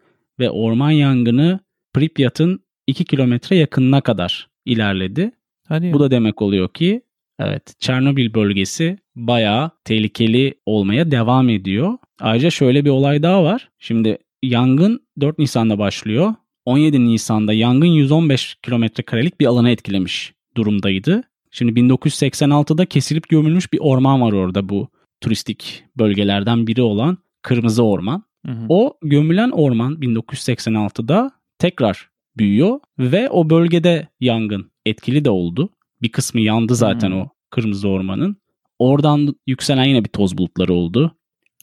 ve 0.41 0.51
orman 0.51 0.91
yangını 0.91 1.61
Pripyat'ın 1.93 2.65
2 2.87 3.05
kilometre 3.05 3.57
yakınına 3.57 4.01
kadar 4.01 4.49
ilerledi. 4.65 5.33
Hadi. 5.69 5.93
Bu 5.93 6.01
da 6.01 6.11
demek 6.11 6.43
oluyor 6.43 6.69
ki 6.69 7.03
evet 7.39 7.75
Çernobil 7.79 8.35
bölgesi 8.35 8.99
bayağı 9.17 9.71
tehlikeli 9.85 10.55
olmaya 10.67 11.11
devam 11.11 11.49
ediyor 11.49 11.99
Ayrıca 12.21 12.51
şöyle 12.51 12.85
bir 12.85 12.91
olay 12.91 13.23
daha 13.23 13.45
var. 13.45 13.69
Şimdi 13.79 14.19
yangın 14.43 15.07
4 15.21 15.39
Nisan'da 15.39 15.79
başlıyor. 15.79 16.35
17 16.65 17.05
Nisan'da 17.05 17.53
yangın 17.53 17.87
115 17.87 18.55
kilometre 18.63 19.03
karelik 19.03 19.41
bir 19.41 19.47
alanı 19.47 19.71
etkilemiş 19.71 20.35
durumdaydı. 20.57 21.23
Şimdi 21.51 21.81
1986'da 21.81 22.87
kesilip 22.87 23.29
gömülmüş 23.29 23.73
bir 23.73 23.79
orman 23.79 24.21
var 24.21 24.33
orada 24.33 24.69
bu 24.69 24.89
turistik 25.21 25.85
bölgelerden 25.99 26.67
biri 26.67 26.83
olan 26.83 27.19
Kırmızı 27.43 27.83
Orman. 27.85 28.23
Hı 28.47 28.53
hı. 28.53 28.67
O 28.69 28.99
gömülen 29.03 29.51
orman 29.51 29.95
1986'da 29.95 31.31
tekrar 31.59 32.09
büyüyor 32.37 32.81
ve 32.99 33.31
o 33.31 33.51
bölgede 33.51 34.09
yangın 34.21 34.71
etkili 34.87 35.25
de 35.25 35.31
oldu. 35.31 35.71
Bir 36.03 36.09
kısmı 36.09 36.41
yandı 36.41 36.75
zaten 36.75 37.11
Hmm. 37.11 37.21
o 37.21 37.29
Kırmızı 37.51 37.89
Orman'ın. 37.89 38.37
Oradan 38.79 39.37
yükselen 39.47 39.85
yine 39.85 40.05
bir 40.05 40.09
toz 40.09 40.39
bulutları 40.39 40.73
oldu. 40.73 41.17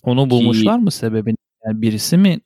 Onu 0.04 0.30
bulmuşlar 0.30 0.80
mı 0.80 0.92
sebebini? 0.92 1.36
Yani 1.66 1.82
birisi 1.82 2.18
mi 2.18 2.40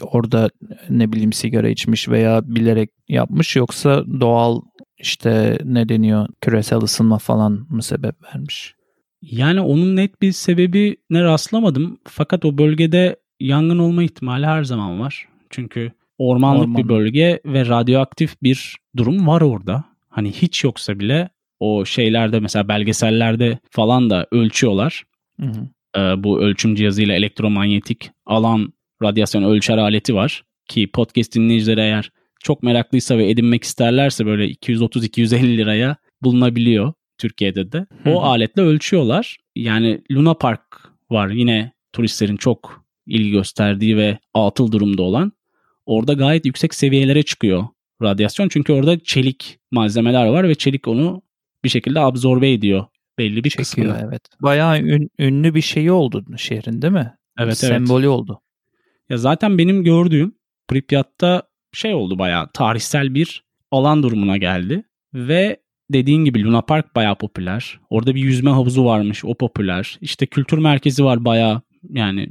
orada 0.00 0.50
ne 0.90 1.12
bileyim 1.12 1.32
sigara 1.32 1.68
içmiş 1.68 2.08
veya 2.08 2.40
bilerek 2.44 2.90
yapmış 3.08 3.56
yoksa 3.56 4.04
doğal 4.20 4.60
işte 4.98 5.58
ne 5.64 5.88
deniyor 5.88 6.28
küresel 6.40 6.78
ısınma 6.78 7.18
falan 7.18 7.66
mı 7.70 7.82
sebep 7.82 8.14
vermiş? 8.24 8.74
Yani 9.22 9.60
onun 9.60 9.96
net 9.96 10.22
bir 10.22 10.32
sebebine 10.32 11.22
rastlamadım. 11.22 11.98
Fakat 12.04 12.44
o 12.44 12.58
bölgede 12.58 13.16
yangın 13.40 13.78
olma 13.78 14.02
ihtimali 14.02 14.46
her 14.46 14.64
zaman 14.64 15.00
var. 15.00 15.28
Çünkü 15.50 15.92
ormanlık 16.18 16.62
Orman. 16.62 16.84
bir 16.84 16.88
bölge 16.88 17.40
ve 17.46 17.66
radyoaktif 17.66 18.42
bir 18.42 18.76
durum 18.96 19.26
var 19.26 19.40
orada. 19.40 19.84
Hani 20.08 20.32
hiç 20.32 20.64
yoksa 20.64 20.98
bile 20.98 21.28
o 21.60 21.84
şeylerde 21.84 22.40
mesela 22.40 22.68
belgesellerde 22.68 23.58
falan 23.70 24.10
da 24.10 24.26
ölçüyorlar. 24.30 25.04
Hı 25.40 25.46
hı. 25.46 25.68
Ee, 25.96 26.24
bu 26.24 26.40
ölçüm 26.40 26.74
cihazıyla 26.74 27.14
elektromanyetik 27.14 28.10
alan 28.26 28.72
radyasyon 29.02 29.42
ölçer 29.42 29.78
aleti 29.78 30.14
var. 30.14 30.42
Ki 30.68 30.90
podcast 30.92 31.34
dinleyicileri 31.34 31.80
eğer 31.80 32.10
çok 32.40 32.62
meraklıysa 32.62 33.18
ve 33.18 33.30
edinmek 33.30 33.64
isterlerse 33.64 34.26
böyle 34.26 34.48
230-250 34.50 35.56
liraya 35.56 35.96
bulunabiliyor 36.22 36.92
Türkiye'de 37.18 37.72
de. 37.72 37.86
O 38.06 38.22
aletle 38.22 38.62
ölçüyorlar. 38.62 39.36
Yani 39.56 40.02
Luna 40.12 40.34
Park 40.34 40.62
var 41.10 41.28
yine 41.28 41.72
turistlerin 41.92 42.36
çok 42.36 42.84
ilgi 43.06 43.30
gösterdiği 43.30 43.96
ve 43.96 44.18
atıl 44.34 44.72
durumda 44.72 45.02
olan. 45.02 45.32
Orada 45.86 46.12
gayet 46.12 46.46
yüksek 46.46 46.74
seviyelere 46.74 47.22
çıkıyor 47.22 47.64
radyasyon. 48.02 48.48
Çünkü 48.48 48.72
orada 48.72 48.98
çelik 48.98 49.58
malzemeler 49.70 50.26
var 50.26 50.48
ve 50.48 50.54
çelik 50.54 50.88
onu 50.88 51.22
bir 51.64 51.68
şekilde 51.68 52.00
absorbe 52.00 52.52
ediyor 52.52 52.84
belli 53.18 53.44
bir 53.44 53.50
Çekiyor 53.50 53.64
kısmını. 53.66 54.08
evet. 54.08 54.22
Bayağı 54.40 54.78
ün- 54.80 55.10
ünlü 55.18 55.54
bir 55.54 55.60
şeyi 55.60 55.92
oldu 55.92 56.24
şehrin 56.36 56.82
değil 56.82 56.92
mi? 56.92 57.14
Evet, 57.38 57.46
evet. 57.48 57.56
Sembolü 57.56 58.08
oldu. 58.08 58.40
Ya 59.10 59.16
zaten 59.16 59.58
benim 59.58 59.84
gördüğüm 59.84 60.34
Pripyat'ta 60.68 61.42
şey 61.72 61.94
oldu 61.94 62.18
bayağı 62.18 62.48
tarihsel 62.52 63.14
bir 63.14 63.44
alan 63.70 64.02
durumuna 64.02 64.36
geldi. 64.36 64.82
Ve 65.14 65.60
dediğin 65.90 66.24
gibi 66.24 66.44
Luna 66.44 66.62
Park 66.62 66.96
bayağı 66.96 67.18
popüler. 67.18 67.80
Orada 67.90 68.14
bir 68.14 68.20
yüzme 68.20 68.50
havuzu 68.50 68.84
varmış 68.84 69.24
o 69.24 69.34
popüler. 69.34 69.98
İşte 70.00 70.26
kültür 70.26 70.58
merkezi 70.58 71.04
var 71.04 71.24
bayağı 71.24 71.62
yani 71.90 72.28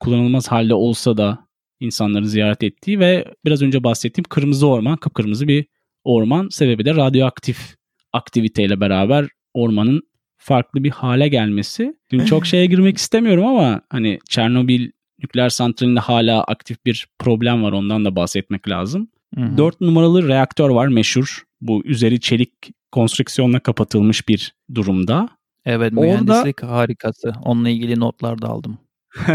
kullanılmaz 0.00 0.48
halde 0.48 0.74
olsa 0.74 1.16
da 1.16 1.48
insanların 1.80 2.24
ziyaret 2.24 2.62
ettiği 2.62 3.00
ve 3.00 3.24
biraz 3.44 3.62
önce 3.62 3.84
bahsettiğim 3.84 4.24
kırmızı 4.24 4.68
orman, 4.68 4.96
kıpkırmızı 4.96 5.48
bir 5.48 5.66
orman. 6.04 6.48
Sebebi 6.48 6.84
de 6.84 6.94
radyoaktif 6.94 7.74
aktiviteyle 8.12 8.80
beraber 8.80 9.28
ormanın 9.54 10.02
farklı 10.36 10.84
bir 10.84 10.90
hale 10.90 11.28
gelmesi. 11.28 11.94
Şimdi 12.10 12.26
çok 12.26 12.46
şeye 12.46 12.66
girmek 12.66 12.96
istemiyorum 12.96 13.46
ama 13.46 13.80
hani 13.90 14.18
Çernobil 14.28 14.90
nükleer 15.22 15.48
santralinde 15.48 16.00
hala 16.00 16.44
aktif 16.44 16.84
bir 16.86 17.06
problem 17.18 17.62
var 17.62 17.72
ondan 17.72 18.04
da 18.04 18.16
bahsetmek 18.16 18.68
lazım. 18.68 19.08
Hı 19.34 19.40
hı. 19.40 19.58
4 19.58 19.80
numaralı 19.80 20.28
reaktör 20.28 20.68
var 20.70 20.86
meşhur. 20.88 21.42
Bu 21.60 21.82
üzeri 21.84 22.20
çelik 22.20 22.52
konstrüksiyonla 22.92 23.60
kapatılmış 23.60 24.28
bir 24.28 24.54
durumda. 24.74 25.28
Evet 25.64 25.92
Orada- 25.96 26.00
mühendislik 26.06 26.62
harikası. 26.62 27.32
Onunla 27.42 27.68
ilgili 27.68 28.00
notlar 28.00 28.42
da 28.42 28.48
aldım. 28.48 28.78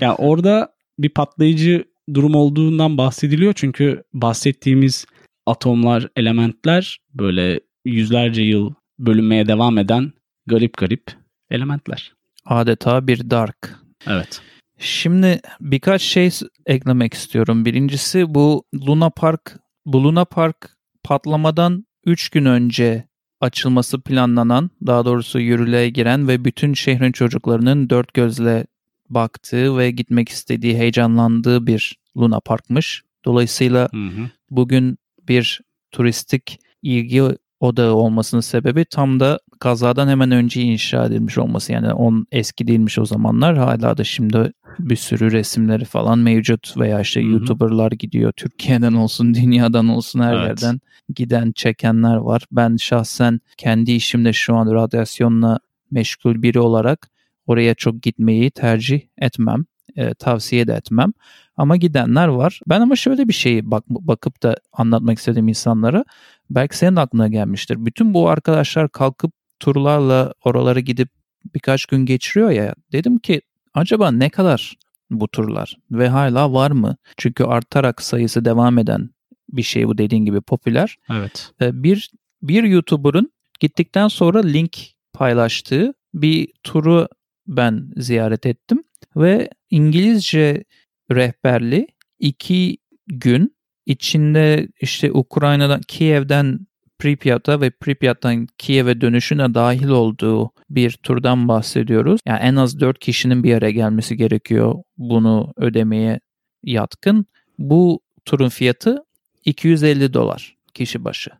Ya 0.00 0.14
orada 0.14 0.72
bir 0.98 1.08
patlayıcı 1.08 1.84
durum 2.14 2.34
olduğundan 2.34 2.98
bahsediliyor 2.98 3.52
çünkü 3.56 4.02
bahsettiğimiz 4.14 5.06
atomlar, 5.46 6.08
elementler 6.16 6.98
böyle 7.14 7.60
yüzlerce 7.84 8.42
yıl 8.42 8.72
bölünmeye 8.98 9.46
devam 9.46 9.78
eden 9.78 10.12
garip 10.46 10.76
garip 10.76 11.04
elementler. 11.50 12.12
Adeta 12.46 13.06
bir 13.06 13.30
dark. 13.30 13.74
Evet. 14.06 14.42
Şimdi 14.78 15.40
birkaç 15.60 16.02
şey 16.02 16.30
eklemek 16.66 17.14
istiyorum. 17.14 17.64
Birincisi 17.64 18.34
bu 18.34 18.64
Luna 18.86 19.10
Park, 19.10 19.58
bu 19.86 20.04
Luna 20.04 20.24
Park 20.24 20.76
patlamadan 21.02 21.86
3 22.04 22.28
gün 22.28 22.44
önce 22.44 23.08
açılması 23.40 24.00
planlanan, 24.00 24.70
daha 24.86 25.04
doğrusu 25.04 25.40
yürürlüğe 25.40 25.90
giren 25.90 26.28
ve 26.28 26.44
bütün 26.44 26.74
şehrin 26.74 27.12
çocuklarının 27.12 27.90
dört 27.90 28.14
gözle 28.14 28.66
baktığı 29.10 29.78
ve 29.78 29.90
gitmek 29.90 30.28
istediği, 30.28 30.76
heyecanlandığı 30.76 31.66
bir 31.66 31.98
Luna 32.16 32.40
Park'mış. 32.40 33.02
Dolayısıyla 33.24 33.88
Hı 33.92 34.06
hı. 34.06 34.30
bugün 34.50 34.98
bir 35.28 35.60
turistik 35.90 36.60
ilgi 36.82 37.22
odağı 37.60 37.94
olmasının 37.94 38.40
sebebi 38.40 38.84
tam 38.84 39.20
da 39.20 39.38
kazadan 39.60 40.08
hemen 40.08 40.30
önce 40.30 40.62
inşa 40.62 41.06
edilmiş 41.06 41.38
olması. 41.38 41.72
Yani 41.72 41.92
on 41.92 42.26
eski 42.32 42.66
değilmiş 42.66 42.98
o 42.98 43.06
zamanlar. 43.06 43.56
Hala 43.58 43.96
da 43.96 44.04
şimdi 44.04 44.52
bir 44.78 44.96
sürü 44.96 45.32
resimleri 45.32 45.84
falan 45.84 46.18
mevcut 46.18 46.76
veya 46.76 47.00
işte 47.00 47.20
Hı 47.20 47.24
hı. 47.24 47.30
YouTuber'lar 47.30 47.92
gidiyor. 47.92 48.32
Türkiye'den 48.32 48.92
olsun, 48.92 49.34
dünyadan 49.34 49.88
olsun 49.88 50.20
her 50.20 50.34
Evet. 50.34 50.48
yerden 50.48 50.80
giden, 51.14 51.52
çekenler 51.52 52.16
var. 52.16 52.42
Ben 52.52 52.76
şahsen 52.76 53.40
kendi 53.56 53.92
işimde 53.92 54.32
şu 54.32 54.54
an 54.54 54.74
radyasyonla 54.74 55.58
meşgul 55.90 56.42
biri 56.42 56.60
olarak 56.60 57.10
oraya 57.46 57.74
çok 57.74 58.02
gitmeyi 58.02 58.50
tercih 58.50 59.00
etmem. 59.18 59.64
E, 59.96 60.14
tavsiye 60.14 60.66
de 60.66 60.72
etmem. 60.72 61.12
Ama 61.56 61.76
gidenler 61.76 62.28
var. 62.28 62.60
Ben 62.66 62.80
ama 62.80 62.96
şöyle 62.96 63.28
bir 63.28 63.32
şeyi 63.32 63.70
bak, 63.70 63.84
bakıp 63.88 64.42
da 64.42 64.56
anlatmak 64.72 65.18
istedim 65.18 65.48
insanlara. 65.48 66.04
Belki 66.50 66.76
senin 66.78 66.96
aklına 66.96 67.28
gelmiştir. 67.28 67.86
Bütün 67.86 68.14
bu 68.14 68.28
arkadaşlar 68.28 68.88
kalkıp 68.88 69.32
turlarla 69.60 70.34
oralara 70.44 70.80
gidip 70.80 71.08
birkaç 71.54 71.86
gün 71.86 72.06
geçiriyor 72.06 72.50
ya. 72.50 72.74
Dedim 72.92 73.18
ki 73.18 73.40
acaba 73.74 74.10
ne 74.10 74.30
kadar 74.30 74.76
bu 75.10 75.28
turlar 75.28 75.76
ve 75.90 76.08
hala 76.08 76.52
var 76.52 76.70
mı? 76.70 76.96
Çünkü 77.16 77.44
artarak 77.44 78.02
sayısı 78.02 78.44
devam 78.44 78.78
eden 78.78 79.10
bir 79.48 79.62
şey 79.62 79.88
bu 79.88 79.98
dediğin 79.98 80.24
gibi 80.24 80.40
popüler. 80.40 80.96
Evet. 81.10 81.52
Ee, 81.60 81.82
bir 81.82 82.10
bir 82.42 82.64
YouTuber'ın 82.64 83.32
gittikten 83.60 84.08
sonra 84.08 84.42
link 84.42 84.78
paylaştığı 85.12 85.94
bir 86.14 86.48
turu 86.62 87.08
ben 87.46 87.90
ziyaret 87.96 88.46
ettim 88.46 88.84
ve 89.16 89.50
İngilizce 89.70 90.64
rehberli 91.10 91.86
iki 92.18 92.78
gün 93.06 93.56
içinde 93.86 94.68
işte 94.80 95.12
Ukrayna'dan 95.12 95.80
Kiev'den 95.88 96.66
Pripyat'a 96.98 97.60
ve 97.60 97.70
Pripyat'tan 97.70 98.46
Kiev'e 98.58 99.00
dönüşüne 99.00 99.54
dahil 99.54 99.88
olduğu 99.88 100.50
bir 100.70 100.90
turdan 100.92 101.48
bahsediyoruz. 101.48 102.20
Yani 102.26 102.38
en 102.38 102.56
az 102.56 102.80
4 102.80 102.98
kişinin 102.98 103.44
bir 103.44 103.54
araya 103.54 103.70
gelmesi 103.70 104.16
gerekiyor 104.16 104.74
bunu 104.98 105.52
ödemeye 105.56 106.20
yatkın. 106.64 107.26
Bu 107.58 108.00
turun 108.24 108.48
fiyatı 108.48 109.04
250 109.44 110.14
dolar 110.14 110.56
kişi 110.74 111.04
başı. 111.04 111.30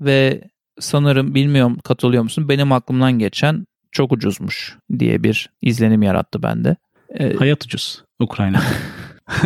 Ve 0.00 0.42
sanırım 0.80 1.34
bilmiyorum 1.34 1.78
katılıyor 1.84 2.22
musun 2.22 2.48
benim 2.48 2.72
aklımdan 2.72 3.18
geçen 3.18 3.66
çok 3.92 4.12
ucuzmuş 4.12 4.76
diye 4.98 5.22
bir 5.22 5.50
izlenim 5.62 6.02
yarattı 6.02 6.42
bende. 6.42 6.76
Ee, 7.18 7.34
Hayat 7.34 7.64
ucuz 7.64 8.04
Ukrayna. 8.18 8.62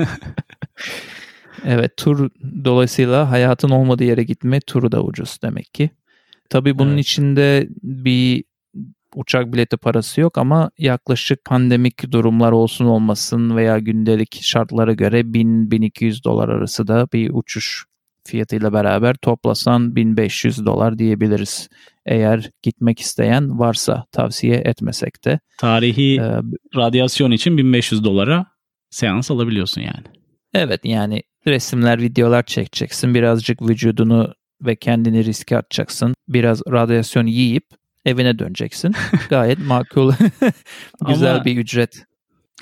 Evet 1.66 1.96
tur 1.96 2.30
dolayısıyla 2.64 3.30
hayatın 3.30 3.68
olmadığı 3.70 4.04
yere 4.04 4.24
gitme 4.24 4.60
turu 4.60 4.92
da 4.92 5.02
ucuz 5.04 5.38
demek 5.42 5.74
ki. 5.74 5.90
Tabii 6.50 6.78
bunun 6.78 6.92
Evet. 6.94 7.04
içinde 7.04 7.68
bir 7.82 8.44
uçak 9.14 9.52
bileti 9.52 9.76
parası 9.76 10.20
yok 10.20 10.38
ama 10.38 10.70
yaklaşık 10.78 11.44
pandemik 11.44 12.12
durumlar 12.12 12.52
olsun 12.52 12.84
olmasın 12.84 13.56
veya 13.56 13.78
gündelik 13.78 14.38
şartlara 14.42 14.92
göre 14.92 15.20
1000-1200 15.20 16.24
dolar 16.24 16.48
arası 16.48 16.88
da 16.88 17.08
bir 17.12 17.30
uçuş 17.34 17.84
fiyatıyla 18.26 18.72
beraber 18.72 19.14
toplasan 19.14 19.96
1500 19.96 20.66
dolar 20.66 20.98
diyebiliriz. 20.98 21.68
Eğer 22.06 22.50
gitmek 22.62 23.00
isteyen 23.00 23.58
varsa 23.58 24.04
tavsiye 24.12 24.56
etmesek 24.56 25.24
de. 25.24 25.40
Tarihi 25.58 26.16
Ee, 26.20 26.32
radyasyon 26.76 27.30
için 27.30 27.58
1500 27.58 28.04
dolara 28.04 28.46
seans 28.90 29.30
alabiliyorsun 29.30 29.80
yani. 29.80 30.04
Evet 30.54 30.80
yani 30.84 31.22
resimler, 31.46 32.00
videolar 32.00 32.42
çekeceksin. 32.42 33.14
Birazcık 33.14 33.62
vücudunu 33.62 34.34
ve 34.62 34.76
kendini 34.76 35.24
riske 35.24 35.56
atacaksın. 35.56 36.14
Biraz 36.28 36.62
radyasyon 36.70 37.26
yiyip 37.26 37.64
evine 38.04 38.38
döneceksin. 38.38 38.94
Gayet 39.30 39.58
makul. 39.58 40.12
Güzel 41.08 41.34
Ama- 41.34 41.44
bir 41.44 41.56
ücret. 41.56 42.04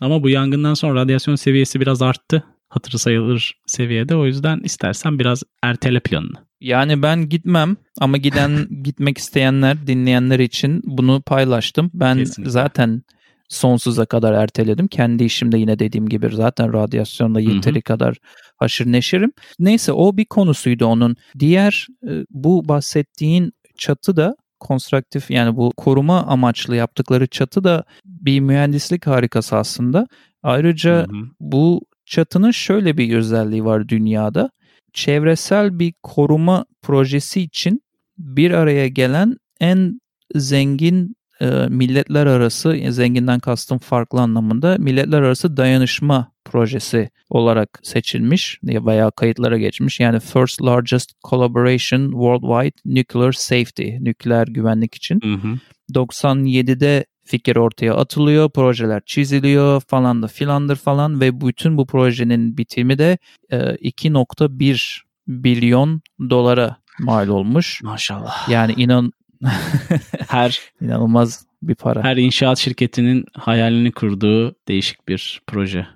Ama 0.01 0.23
bu 0.23 0.29
yangından 0.29 0.75
sonra 0.75 1.01
radyasyon 1.01 1.35
seviyesi 1.37 1.81
biraz 1.81 2.03
arttı. 2.03 2.45
Hatırı 2.69 2.99
sayılır 2.99 3.55
seviyede. 3.67 4.17
O 4.17 4.27
yüzden 4.27 4.61
istersen 4.61 5.19
biraz 5.19 5.43
ertele 5.63 6.01
planını. 6.01 6.37
Yani 6.61 7.03
ben 7.03 7.29
gitmem 7.29 7.77
ama 8.01 8.17
giden 8.17 8.69
gitmek 8.83 9.19
isteyenler, 9.19 9.87
dinleyenler 9.87 10.39
için 10.39 10.83
bunu 10.85 11.23
paylaştım. 11.23 11.91
Ben 11.95 12.19
Kesinlikle. 12.19 12.51
zaten 12.51 13.03
sonsuza 13.49 14.05
kadar 14.07 14.33
erteledim. 14.33 14.89
Kendi 14.89 15.25
işimde 15.25 15.59
yine 15.59 15.79
dediğim 15.79 16.09
gibi 16.09 16.29
zaten 16.33 16.73
radyasyonda 16.73 17.41
yeteri 17.41 17.83
kadar 17.83 18.17
haşır 18.61 18.93
neşirim. 18.93 19.33
Neyse 19.59 19.93
o 19.93 20.17
bir 20.17 20.25
konusuydu 20.25 20.87
onun. 20.87 21.17
Diğer 21.39 21.87
e, 22.09 22.25
bu 22.31 22.69
bahsettiğin 22.69 23.53
çatı 23.77 24.17
da 24.17 24.37
konstruktif 24.61 25.31
yani 25.31 25.57
bu 25.57 25.73
koruma 25.77 26.23
amaçlı 26.23 26.77
yaptıkları 26.77 27.27
çatı 27.27 27.65
da 27.65 27.85
bir 28.05 28.41
mühendislik 28.41 29.07
harikası 29.07 29.57
aslında. 29.57 30.07
Ayrıca 30.43 30.97
Hı 30.97 31.03
hı. 31.03 31.27
bu 31.41 31.81
çatının 32.07 32.51
şöyle 32.51 32.97
bir 32.97 33.17
özelliği 33.17 33.65
var 33.65 33.89
dünyada. 33.89 34.51
Çevresel 34.93 35.79
bir 35.79 35.95
koruma 36.03 36.65
projesi 36.83 37.41
için 37.41 37.83
bir 38.19 38.51
araya 38.51 38.89
gelen 38.89 39.37
en 39.61 40.01
zengin 40.35 41.17
e, 41.41 41.47
milletler 41.69 42.27
arası, 42.27 42.77
zenginden 42.89 43.41
kastım 43.41 43.79
farklı 43.79 44.21
anlamında 44.21 44.77
milletler 44.79 45.23
arası 45.23 45.57
dayanışma 45.57 46.33
projesi 46.51 47.11
olarak 47.31 47.81
seçilmiş 47.83 48.59
veya 48.65 49.11
kayıtlara 49.11 49.59
geçmiş. 49.59 50.01
Yani 50.01 50.21
First 50.21 50.63
Largest 50.63 51.11
Collaboration 51.29 52.11
Worldwide 52.11 52.77
Nuclear 52.85 53.33
Safety, 53.33 53.91
nükleer 54.01 54.47
güvenlik 54.47 54.95
için. 54.95 55.21
Hı 55.25 55.35
hı. 55.35 55.59
97'de 55.95 57.05
fikir 57.25 57.57
ortaya 57.57 57.95
atılıyor, 57.95 58.51
projeler 58.51 59.03
çiziliyor 59.07 59.81
falan 59.81 60.23
da 60.23 60.27
filandır 60.27 60.77
falan 60.77 61.21
ve 61.21 61.41
bütün 61.41 61.77
bu 61.77 61.87
projenin 61.87 62.59
bitimi 62.59 62.99
de 62.99 63.19
e, 63.51 63.57
2.1 63.57 65.01
milyon 65.27 66.03
dolara 66.31 66.77
mal 67.01 67.29
olmuş. 67.29 67.83
Maşallah. 67.83 68.49
Yani 68.49 68.73
inan 68.77 69.13
Her 70.29 70.61
inanılmaz 70.81 71.47
bir 71.63 71.75
para. 71.75 72.05
her 72.05 72.17
inşaat 72.17 72.59
şirketinin 72.59 73.25
hayalini 73.35 73.93
kurduğu 73.93 74.55
değişik 74.69 75.09
bir 75.09 75.43
proje. 75.47 75.87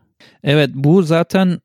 Evet 0.42 0.70
bu 0.74 1.02
zaten 1.02 1.60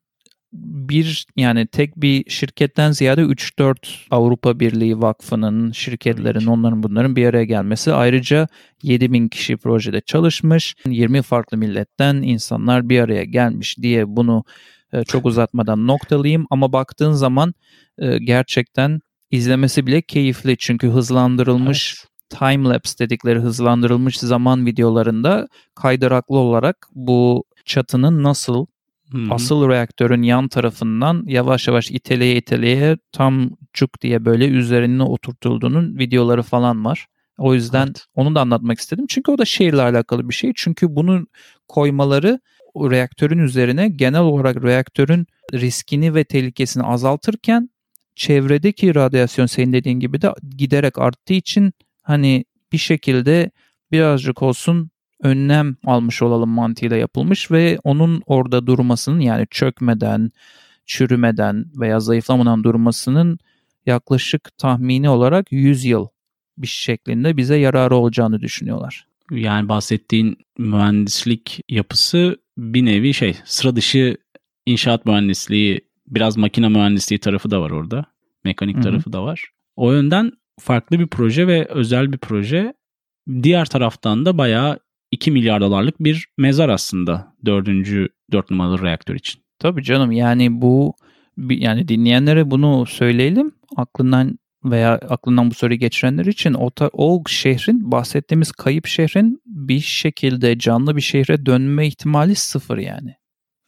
bir 0.52 1.26
yani 1.36 1.66
tek 1.66 1.96
bir 1.96 2.30
şirketten 2.30 2.90
ziyade 2.90 3.22
3-4 3.22 4.06
Avrupa 4.10 4.60
Birliği 4.60 5.00
Vakfı'nın, 5.00 5.72
şirketlerin, 5.72 6.46
onların 6.46 6.82
bunların 6.82 7.16
bir 7.16 7.26
araya 7.26 7.44
gelmesi. 7.44 7.92
Ayrıca 7.92 8.48
7000 8.82 9.28
kişi 9.28 9.56
projede 9.56 10.00
çalışmış. 10.00 10.74
20 10.86 11.22
farklı 11.22 11.56
milletten 11.56 12.14
insanlar 12.14 12.88
bir 12.88 13.00
araya 13.00 13.24
gelmiş 13.24 13.78
diye 13.78 14.16
bunu 14.16 14.44
e, 14.92 15.04
çok 15.04 15.26
uzatmadan 15.26 15.86
noktalayayım. 15.86 16.46
Ama 16.50 16.72
baktığın 16.72 17.12
zaman 17.12 17.54
e, 17.98 18.18
gerçekten 18.18 19.00
izlemesi 19.30 19.86
bile 19.86 20.02
keyifli. 20.02 20.56
Çünkü 20.58 20.88
hızlandırılmış 20.88 22.04
time 22.30 22.68
lapse 22.68 22.98
dedikleri 22.98 23.38
hızlandırılmış 23.38 24.18
zaman 24.18 24.66
videolarında 24.66 25.48
kaydıraklı 25.74 26.36
olarak 26.38 26.76
bu 26.94 27.44
çatının 27.70 28.22
nasıl 28.22 28.66
hı. 29.12 29.18
asıl 29.30 29.68
reaktörün 29.68 30.22
yan 30.22 30.48
tarafından 30.48 31.24
yavaş 31.26 31.68
yavaş 31.68 31.90
iteleye 31.90 32.36
iteleye 32.36 32.96
tam 33.12 33.50
cuk 33.72 34.00
diye 34.00 34.24
böyle 34.24 34.48
üzerine 34.48 35.02
oturtulduğunun 35.02 35.98
videoları 35.98 36.42
falan 36.42 36.84
var. 36.84 37.06
O 37.38 37.54
yüzden 37.54 37.86
Evet. 37.86 38.06
onu 38.14 38.34
da 38.34 38.40
anlatmak 38.40 38.78
istedim. 38.78 39.04
Çünkü 39.08 39.30
o 39.30 39.38
da 39.38 39.44
şehirle 39.44 39.82
alakalı 39.82 40.28
bir 40.28 40.34
şey. 40.34 40.52
Çünkü 40.56 40.96
bunu 40.96 41.26
koymaları 41.68 42.40
o 42.74 42.90
reaktörün 42.90 43.38
üzerine 43.38 43.88
genel 43.88 44.20
olarak 44.20 44.64
reaktörün 44.64 45.26
riskini 45.52 46.14
ve 46.14 46.24
tehlikesini 46.24 46.82
azaltırken 46.82 47.70
çevredeki 48.14 48.94
radyasyon 48.94 49.46
senin 49.46 49.72
dediğin 49.72 50.00
gibi 50.00 50.22
de 50.22 50.32
giderek 50.56 50.98
arttığı 50.98 51.34
için 51.34 51.72
hani 52.02 52.44
bir 52.72 52.78
şekilde 52.78 53.50
birazcık 53.92 54.42
olsun 54.42 54.90
önlem 55.22 55.76
almış 55.86 56.22
olalım 56.22 56.50
mantığıyla 56.50 56.96
yapılmış 56.96 57.50
ve 57.50 57.78
onun 57.84 58.22
orada 58.26 58.66
durmasının 58.66 59.20
yani 59.20 59.46
çökmeden, 59.50 60.30
çürümeden 60.86 61.64
veya 61.76 62.00
zayıflamadan 62.00 62.64
durmasının 62.64 63.38
yaklaşık 63.86 64.58
tahmini 64.58 65.08
olarak 65.08 65.52
100 65.52 65.84
yıl 65.84 66.08
bir 66.58 66.66
şeklinde 66.66 67.36
bize 67.36 67.56
yararı 67.56 67.96
olacağını 67.96 68.40
düşünüyorlar. 68.40 69.06
Yani 69.30 69.68
bahsettiğin 69.68 70.38
mühendislik 70.58 71.60
yapısı 71.68 72.36
bir 72.58 72.84
nevi 72.84 73.14
şey 73.14 73.36
sıra 73.44 73.76
dışı 73.76 74.16
inşaat 74.66 75.06
mühendisliği 75.06 75.80
biraz 76.06 76.36
makine 76.36 76.68
mühendisliği 76.68 77.18
tarafı 77.18 77.50
da 77.50 77.60
var 77.60 77.70
orada. 77.70 78.04
Mekanik 78.44 78.76
Hı 78.76 78.80
hı. 78.80 78.82
tarafı 78.82 79.12
da 79.12 79.22
var. 79.22 79.44
O 79.76 79.92
yönden 79.92 80.32
farklı 80.60 80.98
bir 80.98 81.06
proje 81.06 81.46
ve 81.46 81.64
özel 81.64 82.12
bir 82.12 82.18
proje. 82.18 82.74
Diğer 83.42 83.66
taraftan 83.66 84.26
da 84.26 84.38
bayağı 84.38 84.78
2 85.10 85.30
milyar 85.30 85.60
dolarlık 85.60 86.00
bir 86.00 86.28
mezar 86.38 86.68
aslında 86.68 87.34
dördüncü 87.46 88.08
4 88.32 88.50
numaralı 88.50 88.82
reaktör 88.82 89.14
için. 89.14 89.42
Tabii 89.58 89.82
canım 89.82 90.12
yani 90.12 90.62
bu 90.62 90.94
yani 91.38 91.88
dinleyenlere 91.88 92.50
bunu 92.50 92.86
söyleyelim. 92.86 93.52
Aklından 93.76 94.38
veya 94.64 94.92
aklından 94.92 95.50
bu 95.50 95.54
soruyu 95.54 95.78
geçirenler 95.78 96.26
için 96.26 96.54
o, 96.54 96.70
o 96.92 97.22
şehrin 97.28 97.92
bahsettiğimiz 97.92 98.52
kayıp 98.52 98.86
şehrin 98.86 99.42
bir 99.46 99.80
şekilde 99.80 100.58
canlı 100.58 100.96
bir 100.96 101.00
şehre 101.00 101.46
dönme 101.46 101.86
ihtimali 101.86 102.34
sıfır 102.34 102.78
yani. 102.78 103.14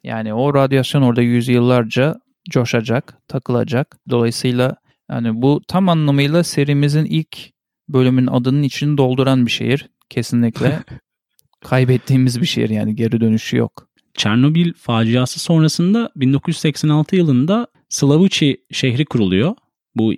Yani 0.02 0.34
o 0.34 0.54
radyasyon 0.54 1.02
orada 1.02 1.22
yüzyıllarca 1.22 2.14
coşacak, 2.50 3.18
takılacak. 3.28 3.96
Dolayısıyla 4.10 4.76
yani 5.10 5.42
bu 5.42 5.60
tam 5.68 5.88
anlamıyla 5.88 6.44
serimizin 6.44 7.04
ilk 7.04 7.38
bölümün 7.88 8.26
adının 8.26 8.62
içini 8.62 8.98
dolduran 8.98 9.46
bir 9.46 9.50
şehir. 9.50 9.88
Kesinlikle 10.10 10.82
kaybettiğimiz 11.64 12.40
bir 12.40 12.46
şehir 12.46 12.70
yani 12.70 12.96
geri 12.96 13.20
dönüşü 13.20 13.56
yok. 13.56 13.88
Çernobil 14.14 14.72
faciası 14.72 15.40
sonrasında 15.40 16.10
1986 16.16 17.16
yılında 17.16 17.66
Slavuchi 17.88 18.56
şehri 18.70 19.04
kuruluyor. 19.04 19.54
Bu 19.94 20.14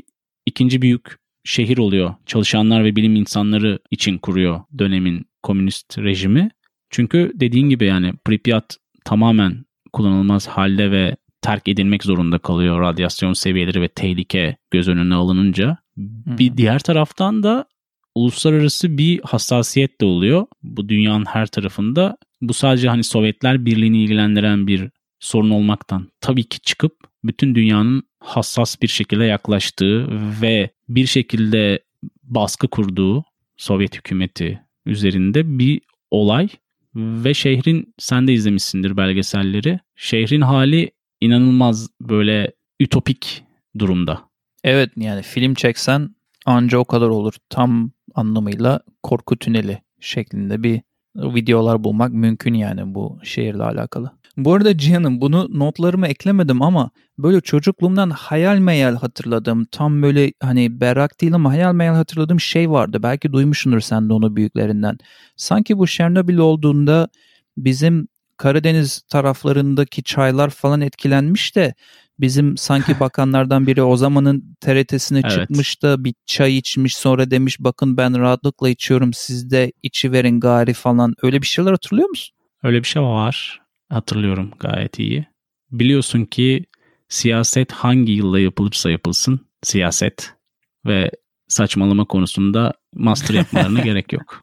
ikinci 0.46 0.82
büyük 0.82 1.16
şehir 1.44 1.78
oluyor. 1.78 2.14
Çalışanlar 2.26 2.84
ve 2.84 2.96
bilim 2.96 3.16
insanları 3.16 3.78
için 3.90 4.18
kuruyor 4.18 4.60
dönemin 4.78 5.26
komünist 5.42 5.98
rejimi. 5.98 6.50
Çünkü 6.90 7.32
dediğin 7.34 7.68
gibi 7.68 7.86
yani 7.86 8.12
Pripyat 8.24 8.76
tamamen 9.04 9.64
kullanılmaz 9.92 10.48
halde 10.48 10.90
ve 10.90 11.16
terk 11.42 11.68
edilmek 11.68 12.04
zorunda 12.04 12.38
kalıyor 12.38 12.80
radyasyon 12.80 13.32
seviyeleri 13.32 13.80
ve 13.80 13.88
tehlike 13.88 14.56
göz 14.70 14.88
önüne 14.88 15.14
alınınca. 15.14 15.78
Bir 16.26 16.56
diğer 16.56 16.78
taraftan 16.78 17.42
da 17.42 17.66
uluslararası 18.14 18.98
bir 18.98 19.20
hassasiyet 19.20 20.00
de 20.00 20.04
oluyor. 20.04 20.46
Bu 20.62 20.88
dünyanın 20.88 21.24
her 21.24 21.46
tarafında. 21.46 22.16
Bu 22.42 22.54
sadece 22.54 22.88
hani 22.88 23.04
Sovyetler 23.04 23.64
Birliği'ni 23.64 24.02
ilgilendiren 24.02 24.66
bir 24.66 24.90
sorun 25.20 25.50
olmaktan 25.50 26.08
tabii 26.20 26.44
ki 26.44 26.60
çıkıp 26.60 26.96
bütün 27.24 27.54
dünyanın 27.54 28.02
hassas 28.20 28.82
bir 28.82 28.88
şekilde 28.88 29.24
yaklaştığı 29.24 30.08
ve 30.42 30.70
bir 30.88 31.06
şekilde 31.06 31.78
baskı 32.22 32.68
kurduğu 32.68 33.24
Sovyet 33.56 33.96
hükümeti 33.96 34.60
üzerinde 34.86 35.58
bir 35.58 35.80
olay 36.10 36.48
ve 36.94 37.34
şehrin 37.34 37.94
sen 37.98 38.28
de 38.28 38.32
izlemişsindir 38.32 38.96
belgeselleri. 38.96 39.80
Şehrin 39.96 40.40
hali 40.40 40.90
inanılmaz 41.20 41.88
böyle 42.00 42.52
ütopik 42.80 43.42
durumda. 43.78 44.20
Evet 44.64 44.90
yani 44.96 45.22
film 45.22 45.54
çeksen 45.54 46.14
anca 46.44 46.78
o 46.78 46.84
kadar 46.84 47.08
olur. 47.08 47.34
Tam 47.50 47.90
anlamıyla 48.14 48.80
korku 49.02 49.36
tüneli 49.36 49.82
şeklinde 50.00 50.62
bir 50.62 50.82
videolar 51.16 51.84
bulmak 51.84 52.12
mümkün 52.12 52.54
yani 52.54 52.94
bu 52.94 53.18
şehirle 53.22 53.62
alakalı. 53.62 54.10
Bu 54.36 54.54
arada 54.54 54.78
Cihan'ım 54.78 55.20
bunu 55.20 55.48
notlarıma 55.58 56.08
eklemedim 56.08 56.62
ama 56.62 56.90
böyle 57.18 57.40
çocukluğumdan 57.40 58.10
hayal 58.10 58.58
meyal 58.58 58.96
hatırladığım 58.96 59.64
tam 59.64 60.02
böyle 60.02 60.32
hani 60.42 60.80
berrak 60.80 61.20
değil 61.20 61.34
ama 61.34 61.50
hayal 61.50 61.74
meyal 61.74 61.94
hatırladığım 61.94 62.40
şey 62.40 62.70
vardı. 62.70 63.02
Belki 63.02 63.32
duymuşsundur 63.32 63.80
sen 63.80 64.08
de 64.08 64.12
onu 64.12 64.36
büyüklerinden. 64.36 64.98
Sanki 65.36 65.78
bu 65.78 65.86
Çernobil 65.86 66.36
olduğunda 66.36 67.08
bizim 67.56 68.08
Karadeniz 68.36 69.00
taraflarındaki 69.00 70.02
çaylar 70.02 70.50
falan 70.50 70.80
etkilenmiş 70.80 71.56
de 71.56 71.74
bizim 72.18 72.56
sanki 72.56 72.92
bakanlardan 73.00 73.66
biri 73.66 73.82
o 73.82 73.96
zamanın 73.96 74.56
TRT'sine 74.60 75.20
Evet. 75.24 75.30
çıkmış 75.30 75.82
da 75.82 76.04
bir 76.04 76.14
çay 76.26 76.56
içmiş 76.56 76.96
sonra 76.96 77.30
demiş 77.30 77.56
bakın 77.60 77.96
ben 77.96 78.18
rahatlıkla 78.18 78.68
içiyorum 78.68 79.12
siz 79.12 79.50
de 79.50 79.72
içi 79.82 80.12
verin 80.12 80.40
gari 80.40 80.72
falan 80.72 81.14
öyle 81.22 81.42
bir 81.42 81.46
şeyler 81.46 81.70
hatırlıyor 81.70 82.08
musun? 82.08 82.36
Öyle 82.62 82.78
bir 82.78 82.88
şey 82.88 83.02
var. 83.02 83.60
Hatırlıyorum 83.88 84.50
gayet 84.60 84.98
iyi. 84.98 85.26
Biliyorsun 85.70 86.24
ki 86.24 86.64
siyaset 87.08 87.72
hangi 87.72 88.12
yılda 88.12 88.40
yapılırsa 88.40 88.90
yapılsın 88.90 89.40
siyaset 89.62 90.34
ve 90.86 91.10
saçmalama 91.48 92.04
konusunda 92.04 92.72
master 92.94 93.34
yapmalarına 93.34 93.80
gerek 93.84 94.12
yok. 94.12 94.40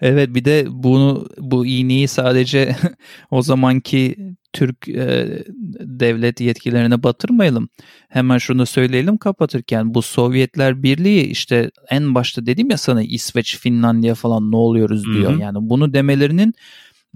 Evet 0.00 0.34
bir 0.34 0.44
de 0.44 0.66
bunu 0.68 1.28
bu 1.38 1.66
iğneyi 1.66 2.08
sadece 2.08 2.76
o 3.30 3.42
zamanki 3.42 4.16
Türk 4.52 4.88
e, 4.88 5.44
devlet 5.80 6.40
yetkilerine 6.40 7.02
batırmayalım. 7.02 7.68
Hemen 8.08 8.38
şunu 8.38 8.66
söyleyelim 8.66 9.16
kapatırken 9.16 9.94
bu 9.94 10.02
Sovyetler 10.02 10.82
Birliği 10.82 11.22
işte 11.22 11.70
en 11.90 12.14
başta 12.14 12.46
dedim 12.46 12.70
ya 12.70 12.76
sana 12.76 13.02
İsveç, 13.02 13.58
Finlandiya 13.58 14.14
falan 14.14 14.52
ne 14.52 14.56
oluyoruz 14.56 15.04
diyor. 15.04 15.32
Hı 15.32 15.36
hı. 15.36 15.40
Yani 15.40 15.58
bunu 15.60 15.92
demelerinin 15.92 16.54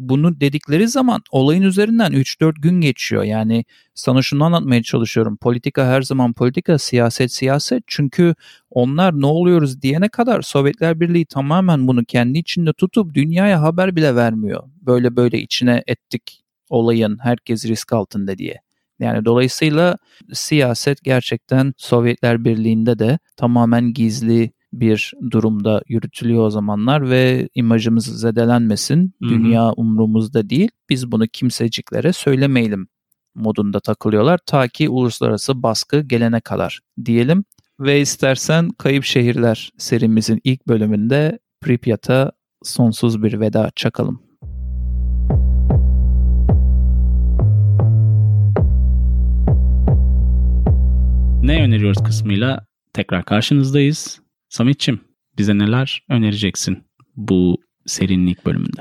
bunu 0.00 0.40
dedikleri 0.40 0.88
zaman 0.88 1.22
olayın 1.30 1.62
üzerinden 1.62 2.12
3-4 2.12 2.60
gün 2.60 2.80
geçiyor. 2.80 3.22
Yani 3.22 3.64
sana 3.94 4.22
şunu 4.22 4.44
anlatmaya 4.44 4.82
çalışıyorum. 4.82 5.36
Politika 5.36 5.86
her 5.86 6.02
zaman 6.02 6.32
politika, 6.32 6.78
siyaset 6.78 7.32
siyaset. 7.32 7.82
Çünkü 7.86 8.34
onlar 8.70 9.20
ne 9.20 9.26
oluyoruz 9.26 9.82
diyene 9.82 10.08
kadar 10.08 10.42
Sovyetler 10.42 11.00
Birliği 11.00 11.26
tamamen 11.26 11.86
bunu 11.88 12.04
kendi 12.04 12.38
içinde 12.38 12.72
tutup 12.72 13.14
dünyaya 13.14 13.62
haber 13.62 13.96
bile 13.96 14.14
vermiyor. 14.16 14.62
Böyle 14.80 15.16
böyle 15.16 15.38
içine 15.38 15.82
ettik 15.86 16.44
olayın 16.68 17.18
herkes 17.22 17.66
risk 17.66 17.92
altında 17.92 18.38
diye. 18.38 18.60
Yani 19.00 19.24
dolayısıyla 19.24 19.98
siyaset 20.32 21.04
gerçekten 21.04 21.74
Sovyetler 21.76 22.44
Birliği'nde 22.44 22.98
de 22.98 23.18
tamamen 23.36 23.92
gizli 23.92 24.52
bir 24.72 25.12
durumda 25.30 25.82
yürütülüyor 25.88 26.46
o 26.46 26.50
zamanlar 26.50 27.10
ve 27.10 27.48
imajımız 27.54 28.20
zedelenmesin. 28.20 29.14
Hı-hı. 29.22 29.30
Dünya 29.30 29.72
umrumuzda 29.72 30.50
değil. 30.50 30.70
Biz 30.88 31.12
bunu 31.12 31.26
kimseciklere 31.26 32.12
söylemeyelim 32.12 32.88
modunda 33.34 33.80
takılıyorlar 33.80 34.38
ta 34.46 34.68
ki 34.68 34.88
uluslararası 34.88 35.62
baskı 35.62 36.00
gelene 36.00 36.40
kadar 36.40 36.80
diyelim. 37.04 37.44
Ve 37.80 38.00
istersen 38.00 38.70
Kayıp 38.78 39.04
Şehirler 39.04 39.70
serimizin 39.78 40.40
ilk 40.44 40.68
bölümünde 40.68 41.38
Pripyat'a 41.60 42.32
sonsuz 42.62 43.22
bir 43.22 43.40
veda 43.40 43.70
çakalım. 43.76 44.22
Ne 51.42 51.62
öneriyoruz 51.62 52.04
kısmıyla 52.04 52.66
tekrar 52.92 53.24
karşınızdayız. 53.24 54.20
Sametçim 54.50 55.00
bize 55.38 55.58
neler 55.58 56.04
önereceksin 56.08 56.78
bu 57.16 57.56
serinin 57.86 58.26
ilk 58.26 58.46
bölümünde? 58.46 58.80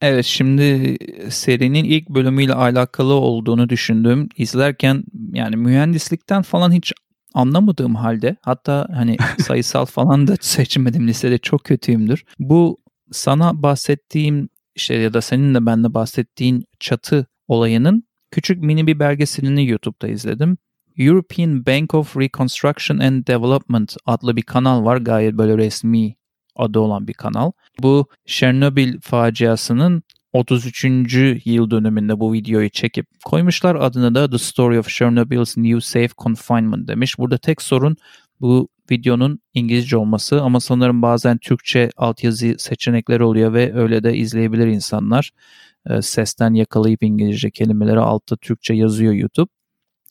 Evet 0.00 0.24
şimdi 0.24 0.96
serinin 1.30 1.84
ilk 1.84 2.08
bölümüyle 2.08 2.54
alakalı 2.54 3.14
olduğunu 3.14 3.68
düşündüm. 3.68 4.28
İzlerken 4.36 5.04
yani 5.32 5.56
mühendislikten 5.56 6.42
falan 6.42 6.72
hiç 6.72 6.92
anlamadığım 7.34 7.94
halde 7.94 8.36
hatta 8.42 8.86
hani 8.94 9.16
sayısal 9.38 9.84
falan 9.84 10.26
da 10.26 10.36
seçmedim 10.40 11.08
listede 11.08 11.38
çok 11.38 11.64
kötüyümdür. 11.64 12.24
Bu 12.38 12.78
sana 13.12 13.62
bahsettiğim 13.62 14.48
işte 14.74 14.94
ya 14.94 15.14
da 15.14 15.20
senin 15.20 15.54
de 15.54 15.66
bende 15.66 15.94
bahsettiğin 15.94 16.64
çatı 16.80 17.26
olayının 17.48 18.04
küçük 18.30 18.62
mini 18.62 18.86
bir 18.86 18.98
belgeselini 18.98 19.68
YouTube'da 19.68 20.08
izledim. 20.08 20.58
European 21.00 21.66
Bank 21.66 21.94
of 21.94 22.16
Reconstruction 22.16 22.98
and 22.98 23.26
Development 23.26 23.96
adlı 24.06 24.36
bir 24.36 24.42
kanal 24.42 24.84
var. 24.84 24.96
Gayet 24.96 25.34
böyle 25.34 25.58
resmi 25.58 26.14
adı 26.56 26.78
olan 26.78 27.08
bir 27.08 27.12
kanal. 27.12 27.52
Bu 27.82 28.08
Chernobyl 28.26 29.00
faciasının 29.00 30.02
33. 30.32 30.84
yıl 31.44 31.70
dönümünde 31.70 32.20
bu 32.20 32.32
videoyu 32.32 32.70
çekip 32.70 33.06
koymuşlar. 33.24 33.74
Adını 33.74 34.14
da 34.14 34.30
The 34.30 34.38
Story 34.38 34.78
of 34.78 34.88
Chernobyl's 34.88 35.56
New 35.56 35.80
Safe 35.80 36.10
Confinement 36.18 36.88
demiş. 36.88 37.18
Burada 37.18 37.38
tek 37.38 37.62
sorun 37.62 37.96
bu 38.40 38.68
videonun 38.90 39.38
İngilizce 39.54 39.96
olması 39.96 40.42
ama 40.42 40.60
sanırım 40.60 41.02
bazen 41.02 41.38
Türkçe 41.38 41.90
altyazı 41.96 42.54
seçenekleri 42.58 43.24
oluyor 43.24 43.52
ve 43.52 43.74
öyle 43.74 44.02
de 44.02 44.16
izleyebilir 44.16 44.66
insanlar. 44.66 45.30
Ee, 45.90 46.02
sesten 46.02 46.54
yakalayıp 46.54 47.02
İngilizce 47.02 47.50
kelimeleri 47.50 47.98
altta 47.98 48.36
Türkçe 48.36 48.74
yazıyor 48.74 49.12
YouTube. 49.12 49.50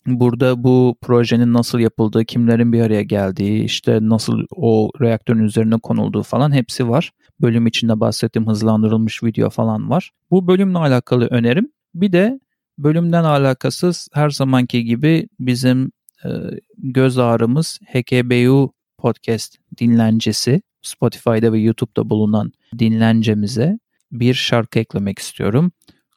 Burada 0.06 0.64
bu 0.64 0.96
projenin 1.02 1.54
nasıl 1.54 1.80
yapıldığı, 1.80 2.26
kimlerin 2.26 2.74
bir 2.74 2.82
araya 2.82 3.04
geldiği, 3.04 3.64
işte 3.64 4.00
nasıl 4.02 4.46
o 4.56 4.92
reaktörün 5.02 5.44
üzerine 5.44 5.78
konulduğu 5.80 6.24
falan 6.24 6.52
hepsi 6.52 6.90
var. 6.90 7.12
Bölüm 7.42 7.68
içinde 7.68 8.00
bahsettiğim 8.00 8.48
hızlandırılmış 8.48 9.24
video 9.24 9.50
falan 9.50 9.90
var. 9.90 10.12
Bu 10.32 10.48
bölümle 10.48 10.78
alakalı 10.78 11.26
önerim. 11.26 11.72
Bir 11.94 12.12
de 12.12 12.40
bölümden 12.78 13.24
alakasız 13.24 14.08
her 14.14 14.30
zamanki 14.30 14.86
gibi 14.86 15.28
bizim 15.40 15.92
e, 16.26 16.30
göz 16.78 17.18
ağrımız 17.18 17.80
HKBU 17.94 18.74
podcast 18.98 19.56
dinlencesi 19.80 20.62
Spotify'da 20.82 21.54
ve 21.54 21.60
YouTube'da 21.60 22.10
bulunan 22.10 22.52
dinlencemize 22.80 23.80
bir 24.12 24.34
şarkı 24.34 24.80
eklemek 24.80 25.20
istiyorum. 25.20 25.72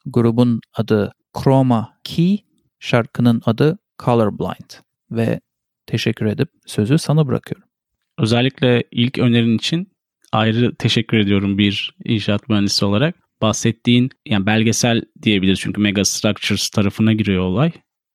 Grubun 0.05 0.61
adı 0.73 1.11
Chroma 1.37 1.97
Key, 2.03 2.45
şarkının 2.83 3.41
adı 3.45 3.79
Colorblind 4.05 4.71
ve 5.11 5.39
teşekkür 5.85 6.25
edip 6.25 6.49
sözü 6.65 6.97
sana 6.97 7.27
bırakıyorum. 7.27 7.67
Özellikle 8.17 8.83
ilk 8.91 9.17
önerin 9.17 9.57
için 9.57 9.91
ayrı 10.31 10.75
teşekkür 10.75 11.17
ediyorum 11.17 11.57
bir 11.57 11.95
inşaat 12.05 12.49
mühendisi 12.49 12.85
olarak. 12.85 13.15
Bahsettiğin 13.41 14.09
yani 14.25 14.45
belgesel 14.45 15.01
diyebiliriz 15.21 15.59
çünkü 15.59 15.81
Mega 15.81 16.05
Structures 16.05 16.69
tarafına 16.69 17.13
giriyor 17.13 17.43
olay. 17.43 17.71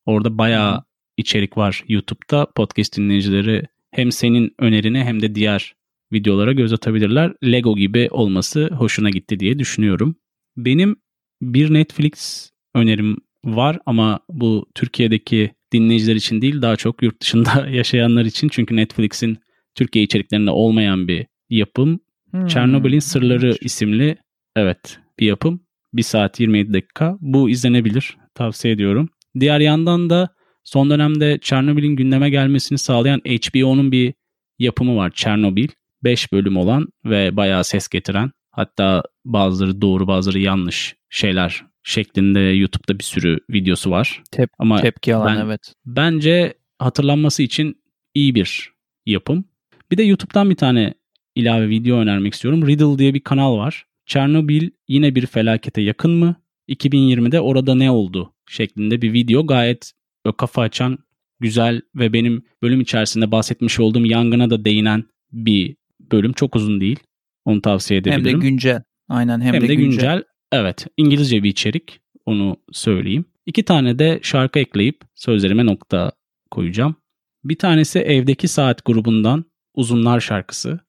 Orada 0.06 0.38
bayağı 0.38 0.84
içerik 1.16 1.56
var 1.56 1.84
YouTube'da. 1.88 2.46
Podcast 2.54 2.96
dinleyicileri 2.96 3.62
hem 3.90 4.12
senin 4.12 4.54
önerine 4.58 5.04
hem 5.04 5.22
de 5.22 5.34
diğer 5.34 5.74
videolara 6.12 6.52
göz 6.52 6.72
atabilirler. 6.72 7.32
Lego 7.44 7.76
gibi 7.76 8.08
olması 8.10 8.70
hoşuna 8.74 9.10
gitti 9.10 9.40
diye 9.40 9.58
düşünüyorum. 9.58 10.16
Benim 10.56 10.96
bir 11.42 11.74
Netflix 11.74 12.50
önerim 12.74 13.16
var 13.44 13.78
ama 13.86 14.20
bu 14.28 14.66
Türkiye'deki 14.74 15.50
dinleyiciler 15.72 16.16
için 16.16 16.42
değil 16.42 16.62
daha 16.62 16.76
çok 16.76 17.02
yurt 17.02 17.20
dışında 17.22 17.68
yaşayanlar 17.70 18.24
için. 18.24 18.48
Çünkü 18.48 18.76
Netflix'in 18.76 19.38
Türkiye 19.74 20.04
içeriklerinde 20.04 20.50
olmayan 20.50 21.08
bir 21.08 21.26
yapım. 21.50 22.00
Hmm. 22.30 22.46
Çernobyl'in 22.46 22.98
Sırları 22.98 23.54
isimli 23.60 24.16
evet 24.56 24.98
bir 25.18 25.26
yapım. 25.26 25.60
1 25.92 26.02
saat 26.02 26.40
27 26.40 26.72
dakika. 26.72 27.16
Bu 27.20 27.50
izlenebilir. 27.50 28.16
Tavsiye 28.34 28.74
ediyorum. 28.74 29.08
Diğer 29.40 29.60
yandan 29.60 30.10
da 30.10 30.28
son 30.64 30.90
dönemde 30.90 31.38
Çernobyl'in 31.42 31.96
gündeme 31.96 32.30
gelmesini 32.30 32.78
sağlayan 32.78 33.18
HBO'nun 33.18 33.92
bir 33.92 34.14
yapımı 34.58 34.96
var. 34.96 35.10
Çernobil. 35.14 35.68
5 36.04 36.32
bölüm 36.32 36.56
olan 36.56 36.86
ve 37.04 37.36
bayağı 37.36 37.64
ses 37.64 37.88
getiren 37.88 38.30
hatta 38.50 39.02
bazıları 39.24 39.80
doğru 39.80 40.06
bazıları 40.06 40.38
yanlış 40.38 40.96
şeyler 41.10 41.64
şeklinde 41.88 42.40
YouTube'da 42.40 42.98
bir 42.98 43.04
sürü 43.04 43.38
videosu 43.50 43.90
var. 43.90 44.22
Tep, 44.30 44.50
Ama 44.58 44.80
tepki 44.80 45.14
alan 45.14 45.36
ben, 45.36 45.46
evet. 45.46 45.72
Bence 45.86 46.54
hatırlanması 46.78 47.42
için 47.42 47.82
iyi 48.14 48.34
bir 48.34 48.72
yapım. 49.06 49.44
Bir 49.90 49.96
de 49.96 50.02
YouTube'dan 50.02 50.50
bir 50.50 50.56
tane 50.56 50.94
ilave 51.34 51.68
video 51.68 51.98
önermek 51.98 52.34
istiyorum. 52.34 52.66
Riddle 52.66 52.98
diye 52.98 53.14
bir 53.14 53.20
kanal 53.20 53.56
var. 53.56 53.86
Çernobil 54.06 54.70
yine 54.88 55.14
bir 55.14 55.26
felakete 55.26 55.82
yakın 55.82 56.10
mı? 56.10 56.36
2020'de 56.68 57.40
orada 57.40 57.74
ne 57.74 57.90
oldu? 57.90 58.32
şeklinde 58.48 59.02
bir 59.02 59.12
video. 59.12 59.46
Gayet 59.46 59.92
kafa 60.38 60.62
açan, 60.62 60.98
güzel 61.40 61.80
ve 61.94 62.12
benim 62.12 62.42
bölüm 62.62 62.80
içerisinde 62.80 63.30
bahsetmiş 63.32 63.80
olduğum 63.80 64.06
yangına 64.06 64.50
da 64.50 64.64
değinen 64.64 65.04
bir 65.32 65.76
bölüm. 66.12 66.32
Çok 66.32 66.56
uzun 66.56 66.80
değil. 66.80 67.00
Onu 67.44 67.62
tavsiye 67.62 68.00
edebilirim. 68.00 68.26
Hem 68.26 68.42
de 68.42 68.48
güncel. 68.48 68.82
Aynen 69.08 69.40
hem, 69.40 69.54
hem 69.54 69.62
de, 69.62 69.68
de 69.68 69.74
güncel. 69.74 69.90
güncel. 69.90 70.22
Evet, 70.52 70.86
İngilizce 70.96 71.42
bir 71.42 71.50
içerik. 71.50 72.00
Onu 72.26 72.56
söyleyeyim. 72.72 73.24
İki 73.46 73.62
tane 73.64 73.98
de 73.98 74.20
şarkı 74.22 74.58
ekleyip 74.58 75.00
sözlerime 75.14 75.66
nokta 75.66 76.12
koyacağım. 76.50 76.96
Bir 77.44 77.58
tanesi 77.58 77.98
Evdeki 77.98 78.48
Saat 78.48 78.84
grubundan 78.84 79.44
Uzunlar 79.74 80.20
şarkısı. 80.20 80.80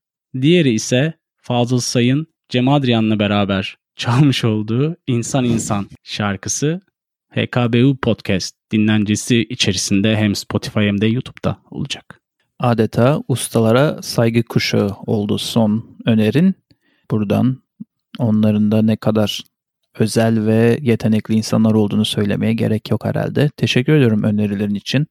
Diğeri 0.41 0.73
ise 0.73 1.13
Fazıl 1.37 1.79
Say'ın 1.79 2.27
Cem 2.49 2.67
Adrian'la 2.67 3.19
beraber 3.19 3.77
çalmış 3.95 4.43
olduğu 4.43 4.95
İnsan 5.07 5.45
İnsan 5.45 5.89
şarkısı 6.03 6.81
HKBU 7.29 7.97
Podcast 8.01 8.55
dinlencesi 8.71 9.43
içerisinde 9.49 10.15
hem 10.15 10.35
Spotify 10.35 10.79
hem 10.79 11.01
de 11.01 11.05
YouTube'da 11.07 11.57
olacak. 11.71 12.21
Adeta 12.59 13.23
ustalara 13.27 14.01
saygı 14.01 14.43
kuşağı 14.43 14.95
oldu 15.05 15.37
son 15.37 15.97
önerin. 16.05 16.55
Buradan 17.11 17.63
onların 18.17 18.71
da 18.71 18.81
ne 18.81 18.95
kadar 18.95 19.41
özel 19.99 20.45
ve 20.45 20.79
yetenekli 20.81 21.35
insanlar 21.35 21.73
olduğunu 21.73 22.05
söylemeye 22.05 22.53
gerek 22.53 22.91
yok 22.91 23.05
herhalde. 23.05 23.49
Teşekkür 23.57 23.93
ediyorum 23.93 24.23
önerilerin 24.23 24.75
için. 24.75 25.07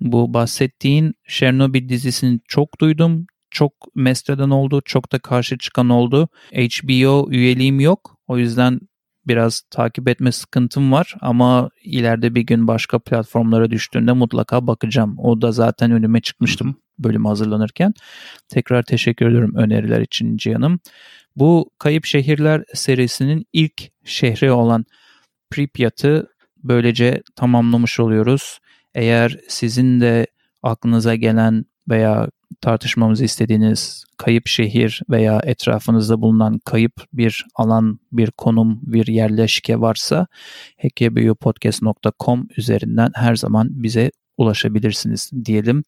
Bu 0.00 0.34
bahsettiğin 0.34 1.14
Chernobyl 1.28 1.88
dizisini 1.88 2.40
çok 2.48 2.80
duydum. 2.80 3.26
Çok 3.50 3.72
mestreden 3.94 4.50
oldu, 4.50 4.82
çok 4.84 5.12
da 5.12 5.18
karşı 5.18 5.58
çıkan 5.58 5.88
oldu. 5.88 6.28
HBO 6.52 7.30
üyeliğim 7.30 7.80
yok. 7.80 8.16
O 8.26 8.38
yüzden 8.38 8.80
biraz 9.26 9.62
takip 9.70 10.08
etme 10.08 10.32
sıkıntım 10.32 10.92
var 10.92 11.14
ama 11.20 11.70
ileride 11.84 12.34
bir 12.34 12.40
gün 12.40 12.68
başka 12.68 12.98
platformlara 12.98 13.70
düştüğünde 13.70 14.12
mutlaka 14.12 14.66
bakacağım. 14.66 15.18
O 15.18 15.42
da 15.42 15.52
zaten 15.52 15.92
önüme 15.92 16.20
çıkmıştım 16.20 16.76
bölüm 16.98 17.24
hazırlanırken. 17.24 17.94
Tekrar 18.48 18.82
teşekkür 18.82 19.26
ediyorum 19.26 19.54
öneriler 19.54 20.00
için 20.00 20.36
Cihan'ım. 20.36 20.80
Bu 21.38 21.70
Kayıp 21.78 22.04
Şehirler 22.04 22.64
serisinin 22.74 23.46
ilk 23.52 23.82
şehri 24.04 24.52
olan 24.52 24.84
Pripyat'ı 25.50 26.26
böylece 26.56 27.22
tamamlamış 27.36 28.00
oluyoruz. 28.00 28.58
Eğer 28.94 29.38
sizin 29.48 30.00
de 30.00 30.26
aklınıza 30.62 31.14
gelen 31.14 31.64
veya 31.88 32.28
tartışmamızı 32.60 33.24
istediğiniz 33.24 34.04
kayıp 34.16 34.46
şehir 34.46 35.02
veya 35.10 35.40
etrafınızda 35.44 36.20
bulunan 36.20 36.60
kayıp 36.64 36.92
bir 37.12 37.46
alan, 37.54 37.98
bir 38.12 38.30
konum, 38.30 38.80
bir 38.82 39.06
yerleşke 39.06 39.80
varsa 39.80 40.26
hekebiyopodcast.com 40.76 42.48
üzerinden 42.56 43.10
her 43.14 43.34
zaman 43.34 43.68
bize 43.70 44.10
ulaşabilirsiniz 44.36 45.30
diyelim 45.44 45.82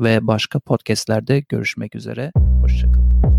ve 0.00 0.26
başka 0.26 0.60
podcastlerde 0.60 1.40
görüşmek 1.40 1.94
üzere. 1.94 2.32
Hoşçakalın. 2.60 3.35